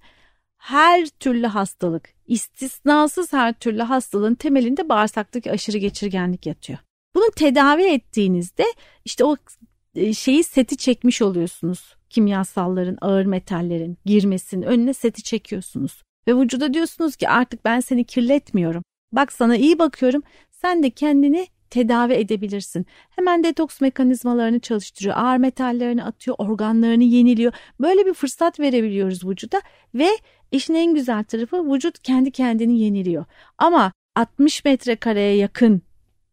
[0.58, 6.78] her türlü hastalık, istisnasız her türlü hastalığın temelinde bağırsaktaki aşırı geçirgenlik yatıyor.
[7.14, 8.64] Bunu tedavi ettiğinizde
[9.04, 9.36] işte o
[9.94, 11.96] e, şeyi seti çekmiş oluyorsunuz.
[12.10, 16.02] Kimyasalların, ağır metallerin girmesinin önüne seti çekiyorsunuz.
[16.28, 18.82] Ve vücuda diyorsunuz ki artık ben seni kirletmiyorum.
[19.12, 20.22] Bak sana iyi bakıyorum.
[20.50, 22.86] Sen de kendini tedavi edebilirsin.
[23.10, 25.16] Hemen detoks mekanizmalarını çalıştırıyor.
[25.16, 27.52] Ağır metallerini atıyor, organlarını yeniliyor.
[27.80, 29.62] Böyle bir fırsat verebiliyoruz vücuda
[29.94, 30.08] ve
[30.52, 33.24] işin en güzel tarafı vücut kendi kendini yeniliyor.
[33.58, 35.82] Ama 60 metrekareye yakın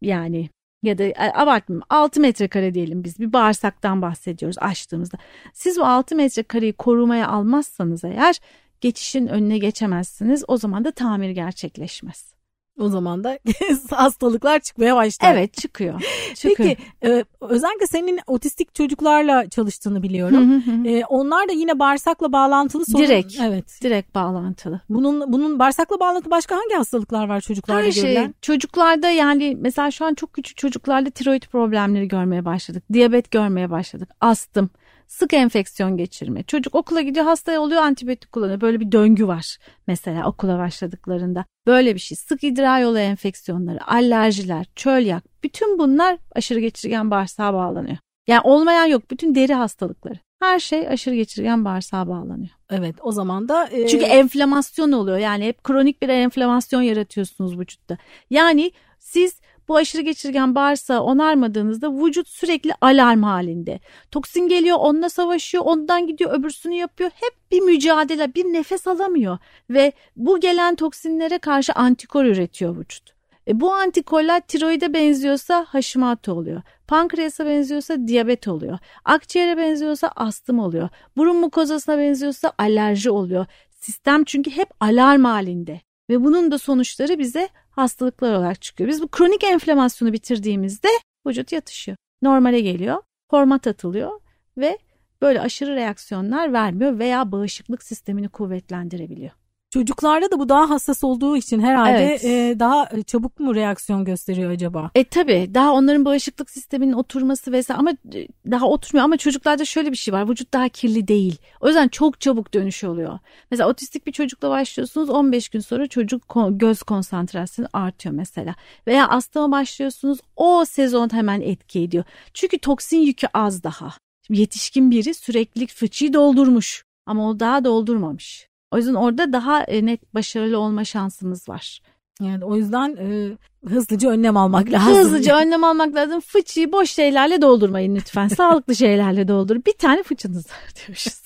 [0.02, 0.48] yani
[0.82, 5.16] ya da e, abartmayayım 6 metrekare diyelim biz bir bağırsaktan bahsediyoruz açtığımızda.
[5.52, 8.40] Siz o 6 metrekareyi korumaya almazsanız eğer
[8.80, 10.44] geçişin önüne geçemezsiniz.
[10.48, 12.33] O zaman da tamir gerçekleşmez.
[12.80, 13.38] O zaman da
[13.90, 15.34] hastalıklar çıkmaya başlar.
[15.34, 16.02] Evet çıkıyor.
[16.34, 16.56] çıkıyor.
[16.56, 20.50] Peki e, özellikle senin otistik çocuklarla çalıştığını biliyorum.
[20.50, 20.88] Hı hı hı.
[20.88, 23.04] E, onlar da yine bağırsakla bağlantılı sorun.
[23.04, 23.40] Direkt.
[23.42, 23.78] Evet.
[23.82, 24.80] Direkt bağlantılı.
[24.88, 28.34] Bunun bunun bağırsakla bağlantılı başka hangi hastalıklar var çocuklarda Her şey görülen?
[28.42, 32.82] çocuklarda yani mesela şu an çok küçük çocuklarda tiroid problemleri görmeye başladık.
[32.92, 34.08] Diyabet görmeye başladık.
[34.20, 34.70] Astım,
[35.14, 36.42] sık enfeksiyon geçirme.
[36.42, 38.60] Çocuk okula gidiyor hasta oluyor antibiyotik kullanıyor.
[38.60, 41.44] Böyle bir döngü var mesela okula başladıklarında.
[41.66, 42.16] Böyle bir şey.
[42.16, 47.96] Sık idrar yolu enfeksiyonları, alerjiler, çölyak bütün bunlar aşırı geçirgen bağırsağa bağlanıyor.
[48.26, 50.18] Yani olmayan yok bütün deri hastalıkları.
[50.42, 52.50] Her şey aşırı geçirgen bağırsağa bağlanıyor.
[52.70, 55.18] Evet o zaman da e, Çünkü enflamasyon oluyor.
[55.18, 57.98] Yani hep kronik bir enflamasyon yaratıyorsunuz vücutta.
[58.30, 63.80] Yani siz bu aşırı geçirgen bağırsağı onarmadığınızda vücut sürekli alarm halinde.
[64.10, 67.10] Toksin geliyor onunla savaşıyor ondan gidiyor öbürsünü yapıyor.
[67.14, 69.38] Hep bir mücadele bir nefes alamıyor.
[69.70, 73.14] Ve bu gelen toksinlere karşı antikor üretiyor vücut.
[73.48, 76.62] E bu antikorlar tiroide benziyorsa Hashimoto oluyor.
[76.86, 78.78] Pankreasa benziyorsa diyabet oluyor.
[79.04, 80.88] Akciğere benziyorsa astım oluyor.
[81.16, 83.46] Burun mukozasına benziyorsa alerji oluyor.
[83.70, 85.80] Sistem çünkü hep alarm halinde.
[86.10, 88.90] Ve bunun da sonuçları bize hastalıklar olarak çıkıyor.
[88.90, 90.88] Biz bu kronik enflamasyonu bitirdiğimizde
[91.26, 91.96] vücut yatışıyor.
[92.22, 94.20] Normale geliyor, format atılıyor
[94.56, 94.78] ve
[95.22, 99.30] böyle aşırı reaksiyonlar vermiyor veya bağışıklık sistemini kuvvetlendirebiliyor.
[99.74, 102.24] Çocuklarda da bu daha hassas olduğu için herhalde Evet.
[102.24, 104.90] e, daha çabuk mu reaksiyon gösteriyor acaba?
[104.94, 109.92] E tabi daha onların bağışıklık sisteminin oturması vesaire ama e, daha oturmuyor ama çocuklarda şöyle
[109.92, 111.38] bir şey var vücut daha kirli değil.
[111.60, 113.18] O yüzden çok çabuk dönüş oluyor.
[113.50, 118.54] Mesela otistik bir çocukla başlıyorsunuz 15 gün sonra çocuk göz konsantrasyonu artıyor mesela.
[118.86, 122.04] Veya astama başlıyorsunuz o sezon hemen etki ediyor.
[122.34, 123.92] Çünkü toksin yükü az daha.
[124.26, 128.53] Şimdi yetişkin biri sürekli fıçıyı doldurmuş ama o daha doldurmamış.
[128.70, 131.80] O yüzden orada daha e, net başarılı olma şansımız var.
[132.20, 133.36] Yani o yüzden e,
[133.68, 134.94] hızlıca önlem almak lazım.
[134.94, 136.20] Hızlıca önlem almak lazım.
[136.20, 138.28] Fıçıyı boş şeylerle doldurmayın lütfen.
[138.36, 139.62] Sağlıklı şeylerle doldurun.
[139.66, 141.24] Bir tane fıçınız var diyoruz.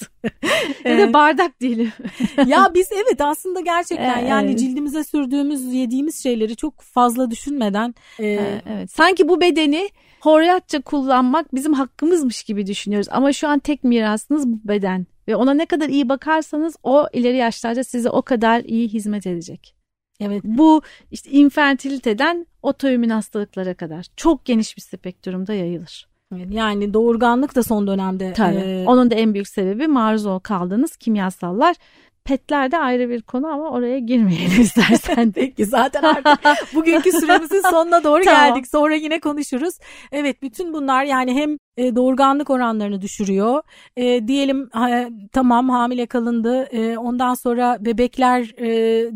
[0.85, 1.93] ya da bardak diyelim.
[2.47, 4.31] ya biz evet aslında gerçekten Evet.
[4.31, 8.27] yani cildimize sürdüğümüz yediğimiz şeyleri çok fazla düşünmeden e,
[8.67, 8.91] evet.
[8.91, 9.91] Sanki bu bedeni
[10.21, 13.09] horyatça kullanmak bizim hakkımızmış gibi düşünüyoruz.
[13.11, 15.07] Ama şu an tek mirasınız bu beden.
[15.29, 19.75] Ve ona ne kadar iyi bakarsanız o ileri yaşlarda size o kadar iyi hizmet edecek.
[20.21, 26.09] evet Bu işte infertiliteden otoimmün hastalıklara kadar çok geniş bir spektrumda yayılır.
[26.51, 28.57] yani doğurganlık da son dönemde Tabii.
[28.57, 31.77] e, Onun da en büyük sebebi maruz kaldığınız kimyasallar
[32.29, 35.33] Petler de ayrı bir konu ama oraya girmeyelim istersen.
[35.33, 38.41] Peki zaten artık bugünkü süremizin sonuna doğru Tamam.
[38.41, 38.67] geldik.
[38.67, 39.75] Sonra yine konuşuruz.
[40.13, 43.63] Evet bütün bunlar yani hem e, doğurganlık oranlarını düşürüyor.
[43.97, 46.63] E, diyelim ha, tamam hamile kalındı.
[46.63, 48.69] E, ondan sonra bebekler e,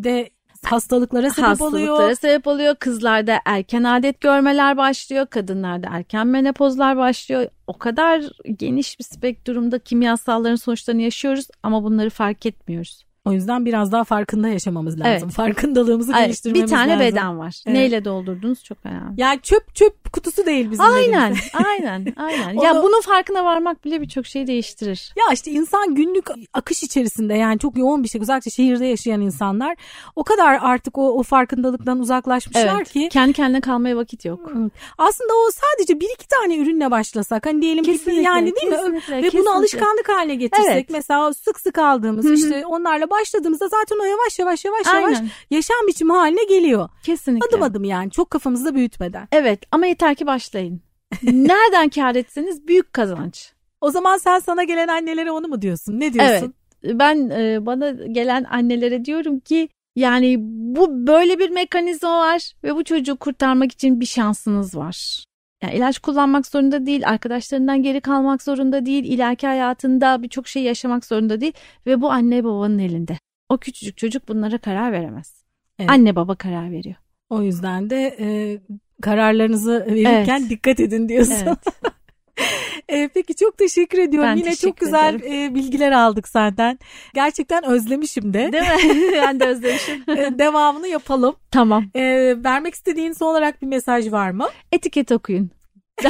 [0.05, 0.31] de
[0.65, 1.89] hastalıklara sebep oluyor.
[1.89, 2.75] Hastalıklara sebep oluyor.
[2.75, 5.27] Kızlarda erken adet görmeler başlıyor.
[5.27, 7.47] Kadınlarda erken menopozlar başlıyor.
[7.75, 8.25] O kadar
[8.57, 13.05] geniş bir spektrumda kimyasalların sonuçlarını yaşıyoruz ama bunları fark etmiyoruz.
[13.25, 15.23] O yüzden biraz daha farkında yaşamamız lazım.
[15.29, 15.35] Evet.
[15.35, 17.07] Farkındalığımızı Ay, geliştirmemiz bir tane lazım.
[17.07, 17.63] beden var.
[17.67, 17.77] Evet.
[17.77, 19.21] Neyle doldurdunuz çok önemli.
[19.21, 21.35] Yani çöp çöp kutusu değil bizim Aynen,
[21.67, 22.61] aynen, aynen.
[22.63, 25.15] Ya bunun farkına varmak bile birçok şeyi değiştirir.
[25.19, 29.77] Ya işte insan günlük akış içerisinde yani çok yoğun bir şey özellikle şehirde yaşayan insanlar
[30.17, 32.93] o kadar artık o, o farkındalıktan uzaklaşmışlar Evet.
[32.93, 34.53] ki Kendi kendine kalmaya vakit yok.
[34.99, 38.77] aslında o sadece bir iki tane ürünle başlasak hani diyelim ki Kesinlikle, yani değil mi
[38.77, 39.39] kesinlikle, ve kesinlikle.
[39.39, 40.91] bunu alışkanlık haline getirsek Evet.
[40.91, 42.35] mesela sık sık aldığımız Hı hı.
[42.35, 45.31] işte onlarla başladığımızda zaten o yavaş yavaş yavaş yavaş Aynen.
[45.51, 46.89] yaşam biçimi haline geliyor.
[47.03, 47.47] Kesinlikle.
[47.49, 49.29] Adım adım yani çok kafamızda büyütmeden.
[49.33, 50.81] Evet ama yeter ki başlayın.
[51.23, 53.53] Nereden kar etseniz büyük kazanç.
[53.81, 56.01] O zaman sen sana gelen annelere onu mu diyorsun?
[56.01, 56.55] Ne diyorsun?
[56.85, 56.99] Evet.
[56.99, 62.85] Ben e, bana gelen annelere diyorum ki yani bu böyle bir mekanizma var ve bu
[62.85, 65.25] çocuğu kurtarmak için bir şansınız var.
[65.63, 71.05] Yani ilaç kullanmak zorunda değil, arkadaşlarından geri kalmak zorunda değil, ileriki hayatında birçok şey yaşamak
[71.05, 71.53] zorunda değil
[71.87, 73.19] ve bu anne babanın elinde.
[73.49, 75.45] O küçücük çocuk bunlara karar veremez.
[75.79, 75.91] Evet.
[75.91, 76.97] Anne baba karar veriyor.
[77.31, 78.59] O yüzden de e,
[79.03, 80.51] kararlarınızı verirken Evet.
[80.51, 81.47] dikkat edin diyorsun.
[81.47, 81.59] Evet.
[82.89, 84.31] E, peki çok teşekkür ediyorum.
[84.31, 86.79] Ben Yine çok teşekkür güzel e, bilgiler aldık senden.
[87.15, 88.53] Gerçekten özlemişim de.
[88.53, 89.13] Değil mi?
[89.23, 90.03] ben de özlemişim.
[90.09, 91.37] E, Devamını yapalım.
[91.51, 91.85] tamam.
[91.95, 92.03] E,
[92.45, 94.49] vermek istediğin son olarak bir mesaj var mı?
[94.73, 95.51] Etiket okuyun.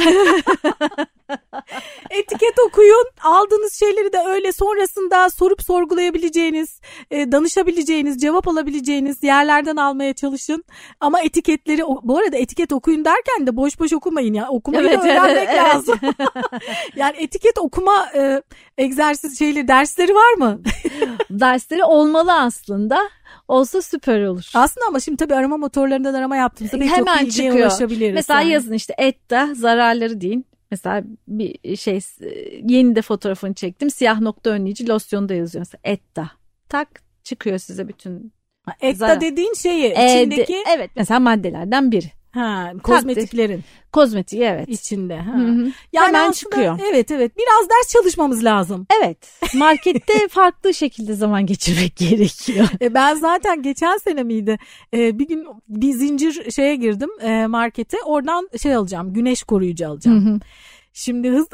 [2.09, 3.05] Etiket okuyun.
[3.23, 6.79] Aldığınız şeyleri de öyle sonrasında sorup sorgulayabileceğiniz,
[7.11, 10.63] e, danışabileceğiniz, cevap alabileceğiniz yerlerden almaya çalışın.
[10.99, 14.49] Ama etiketleri bu arada etiket okuyun derken de boş boş okumayın ya.
[14.49, 15.99] Okumayı da öğrenmek lazım.
[16.95, 18.41] yani etiket okuma e,
[18.77, 20.61] egzersiz şeyleri dersleri var mı?
[21.29, 23.09] Dersleri olmalı aslında.
[23.47, 24.51] Olsa süper olur.
[24.53, 27.67] Aslında ama şimdi tabii arama motorlarından arama yaptığımızda birçok Hemen bilgiye çıkıyor.
[27.67, 28.13] ulaşabiliriz.
[28.15, 28.51] Mesela yani.
[28.51, 30.45] yazın işte ette zararları deyin.
[30.71, 31.99] Mesela bir şey
[32.67, 33.89] yeni de fotoğrafını çektim.
[33.89, 35.61] Siyah nokta önleyici losyonda yazıyor.
[35.61, 36.31] Mesela etta.
[36.69, 36.87] Tak
[37.23, 38.33] çıkıyor size bütün.
[38.65, 39.21] Ha, Etta zarar.
[39.21, 42.11] dediğin şeyi Elde- içindeki evet mesela maddelerden biri.
[42.33, 44.69] Ha, kozmetiklerin Kozmetiği evet.
[44.69, 45.17] içinde.
[45.17, 45.33] Ha.
[45.33, 45.71] Hı hı.
[45.93, 46.79] Yani Hemen aslında- çıkıyor.
[46.91, 48.87] Evet evet biraz ders çalışmamız lazım.
[49.03, 49.17] Evet.
[49.55, 52.67] Markette farklı şekilde zaman geçirmek gerekiyor.
[52.81, 54.57] E, ben zaten geçen sene miydi
[54.93, 60.39] E, bir gün bir zincir şeye girdim e, markete oradan şey alacağım güneş koruyucu alacağım.
[60.93, 61.47] Şimdi hız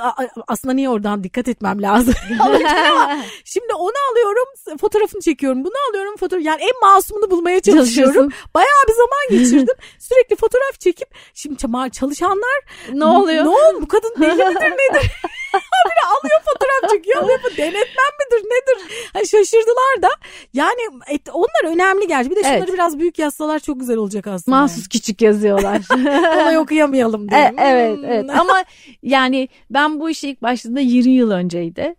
[0.48, 2.14] aslında niye oradan dikkat etmem lazım.
[3.46, 8.30] Şimdi onu alıyorum fotoğrafını çekiyorum bunu alıyorum fotoğraf yani en masumunu bulmaya çalışıyorum.
[8.54, 11.58] Bayağı bir zaman geçirdim sürekli fotoğraf çekip şimdi
[11.90, 12.60] çalışanlar
[12.94, 13.46] ne oluyor?
[13.46, 15.12] Ne oldu bu kadın deli midir nedir?
[15.54, 18.96] Habire alıyor fotoğraf çekiyor alıyor bu denetmen midir nedir?
[19.14, 20.10] Hani şaşırdılar da
[20.54, 22.74] yani et, onlar önemli gerçi bir de şunları Evet.
[22.74, 24.58] biraz büyük yazsalar çok güzel olacak aslında.
[24.58, 25.82] Mahsus küçük yazıyorlar.
[26.44, 27.54] Olay okuyamayalım E, diye.
[27.58, 28.06] evet Hmm.
[28.06, 28.64] evet ama
[29.04, 31.96] yani ben bu işe ilk başladığımda 20 yıl önceydi.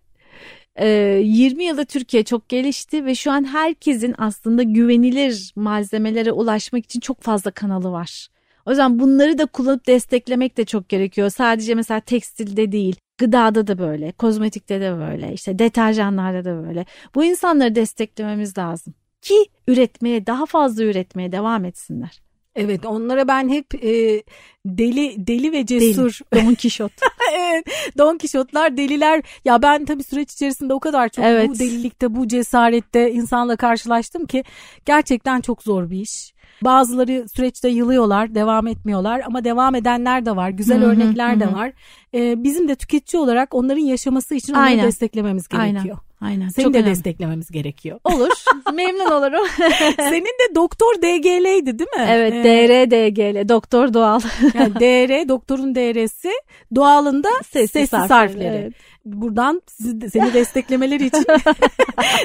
[0.77, 0.89] Ee,
[1.25, 7.23] 20 yılda Türkiye çok gelişti ve şu an herkesin aslında güvenilir malzemelere ulaşmak için çok
[7.23, 8.29] fazla kanalı var.
[8.67, 11.31] O yüzden bunları da kullanıp desteklemek de çok gerekiyor.
[11.31, 16.87] Sadece mesela tekstilde değil, gıdada da böyle, kozmetikte de böyle, işte deterjanlarda da böyle.
[17.15, 22.21] Bu insanları desteklememiz lazım ki üretmeye, daha fazla üretmeye devam etsinler.
[22.57, 24.23] Evet onlara ben hep e,
[24.67, 26.93] deli deli ve cesur Don Kişot.
[27.35, 27.65] evet,
[27.99, 29.23] Don Kişotlar deliler.
[29.45, 31.49] Ya ben tabii süreç içerisinde o kadar çok Evet.
[31.49, 34.45] bu delilikte, bu cesarette insanla karşılaştım ki
[34.85, 36.33] gerçekten çok zor bir iş.
[36.65, 41.73] Bazıları süreçte yılıyorlar, devam etmiyorlar ama devam edenler de var, güzel örnekler de var.
[42.15, 44.87] Ee, bizim de tüketici olarak onların yaşaması için onları Aynen.
[44.87, 45.73] desteklememiz Aynen.
[45.73, 45.99] gerekiyor.
[46.21, 46.49] Aynen.
[46.49, 46.91] Seni Çok de önemli.
[46.91, 48.01] desteklememiz gerekiyor.
[48.05, 48.29] Olur.
[48.75, 49.47] Memnun olurum.
[49.99, 52.07] Senin de doktor DGL'ydi değil mi?
[52.09, 54.21] evet Ee, DR DGL Doktor Doğal.
[54.55, 56.31] yani DR, doktorun DR'si,
[56.75, 58.45] doğalında sessiz, harfleri.
[58.45, 58.73] evet.
[59.05, 61.25] Buradan sizi, de- seni desteklemeleri için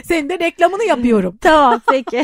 [0.04, 1.38] senin de reklamını yapıyorum.
[1.42, 2.24] Tamam peki.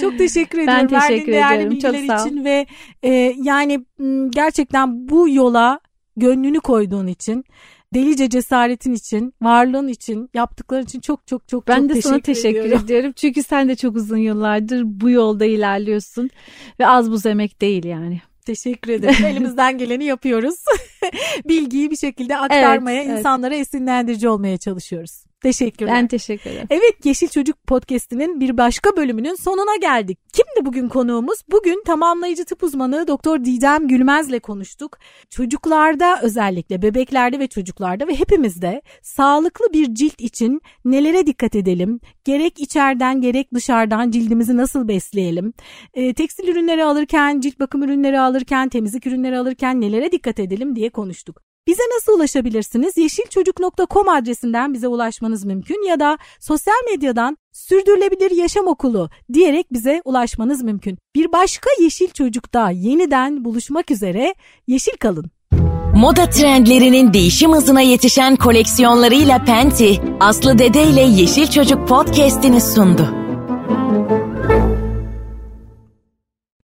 [0.00, 0.88] Çok teşekkür Ben ediyorum.
[0.88, 1.78] teşekkür Verdiğin değerli ediyorum.
[1.78, 2.26] Çok bilgiler sağ ol.
[2.26, 2.66] için ve
[3.02, 3.10] e,
[3.42, 3.84] yani
[4.30, 5.80] gerçekten bu yola
[6.16, 7.44] gönlünü koyduğun için,
[7.94, 12.60] delice cesaretin için, varlığın için, yaptıkların için çok çok çok Ben çok de sana teşekkür
[12.60, 12.84] ediyorum.
[12.84, 13.12] ediyorum.
[13.16, 16.30] Çünkü sen de çok uzun yıllardır bu yolda ilerliyorsun
[16.80, 18.20] ve az buz emek değil yani.
[18.46, 19.24] Teşekkür ederim.
[19.26, 20.54] Elimizden geleni yapıyoruz.
[21.48, 23.18] Bilgiyi bir şekilde aktarmaya, Evet, evet.
[23.18, 25.24] insanlara esinlendirici olmaya çalışıyoruz.
[25.42, 25.94] Teşekkürler.
[25.94, 26.66] Ben teşekkür ederim.
[26.70, 30.18] Evet Yeşil Çocuk Podcast'inin bir başka bölümünün sonuna geldik.
[30.32, 31.38] Kimdi bugün konuğumuz?
[31.50, 34.98] Bugün tamamlayıcı tıp uzmanı Doktor Didem Gülmez'le konuştuk.
[35.30, 42.00] Çocuklarda özellikle bebeklerde ve çocuklarda ve hepimizde sağlıklı bir cilt için nelere dikkat edelim?
[42.24, 45.52] Gerek içeriden gerek dışarıdan cildimizi nasıl besleyelim?
[45.94, 50.90] E, tekstil ürünleri alırken, cilt bakım ürünleri alırken, temizlik ürünleri alırken nelere dikkat edelim diye
[50.90, 51.49] konuştuk.
[51.66, 52.96] Bize nasıl ulaşabilirsiniz?
[52.96, 60.62] Yeşilçocuk.com adresinden bize ulaşmanız mümkün ya da sosyal medyadan Sürdürülebilir Yaşam Okulu diyerek bize ulaşmanız
[60.62, 60.98] mümkün.
[61.14, 64.34] Bir başka Yeşil Çocuk'ta yeniden buluşmak üzere.
[64.66, 65.30] Yeşil kalın.
[65.96, 73.29] Moda trendlerinin değişim hızına yetişen koleksiyonlarıyla Penti, Aslı Dede ile Yeşil Çocuk podcast'ini sundu.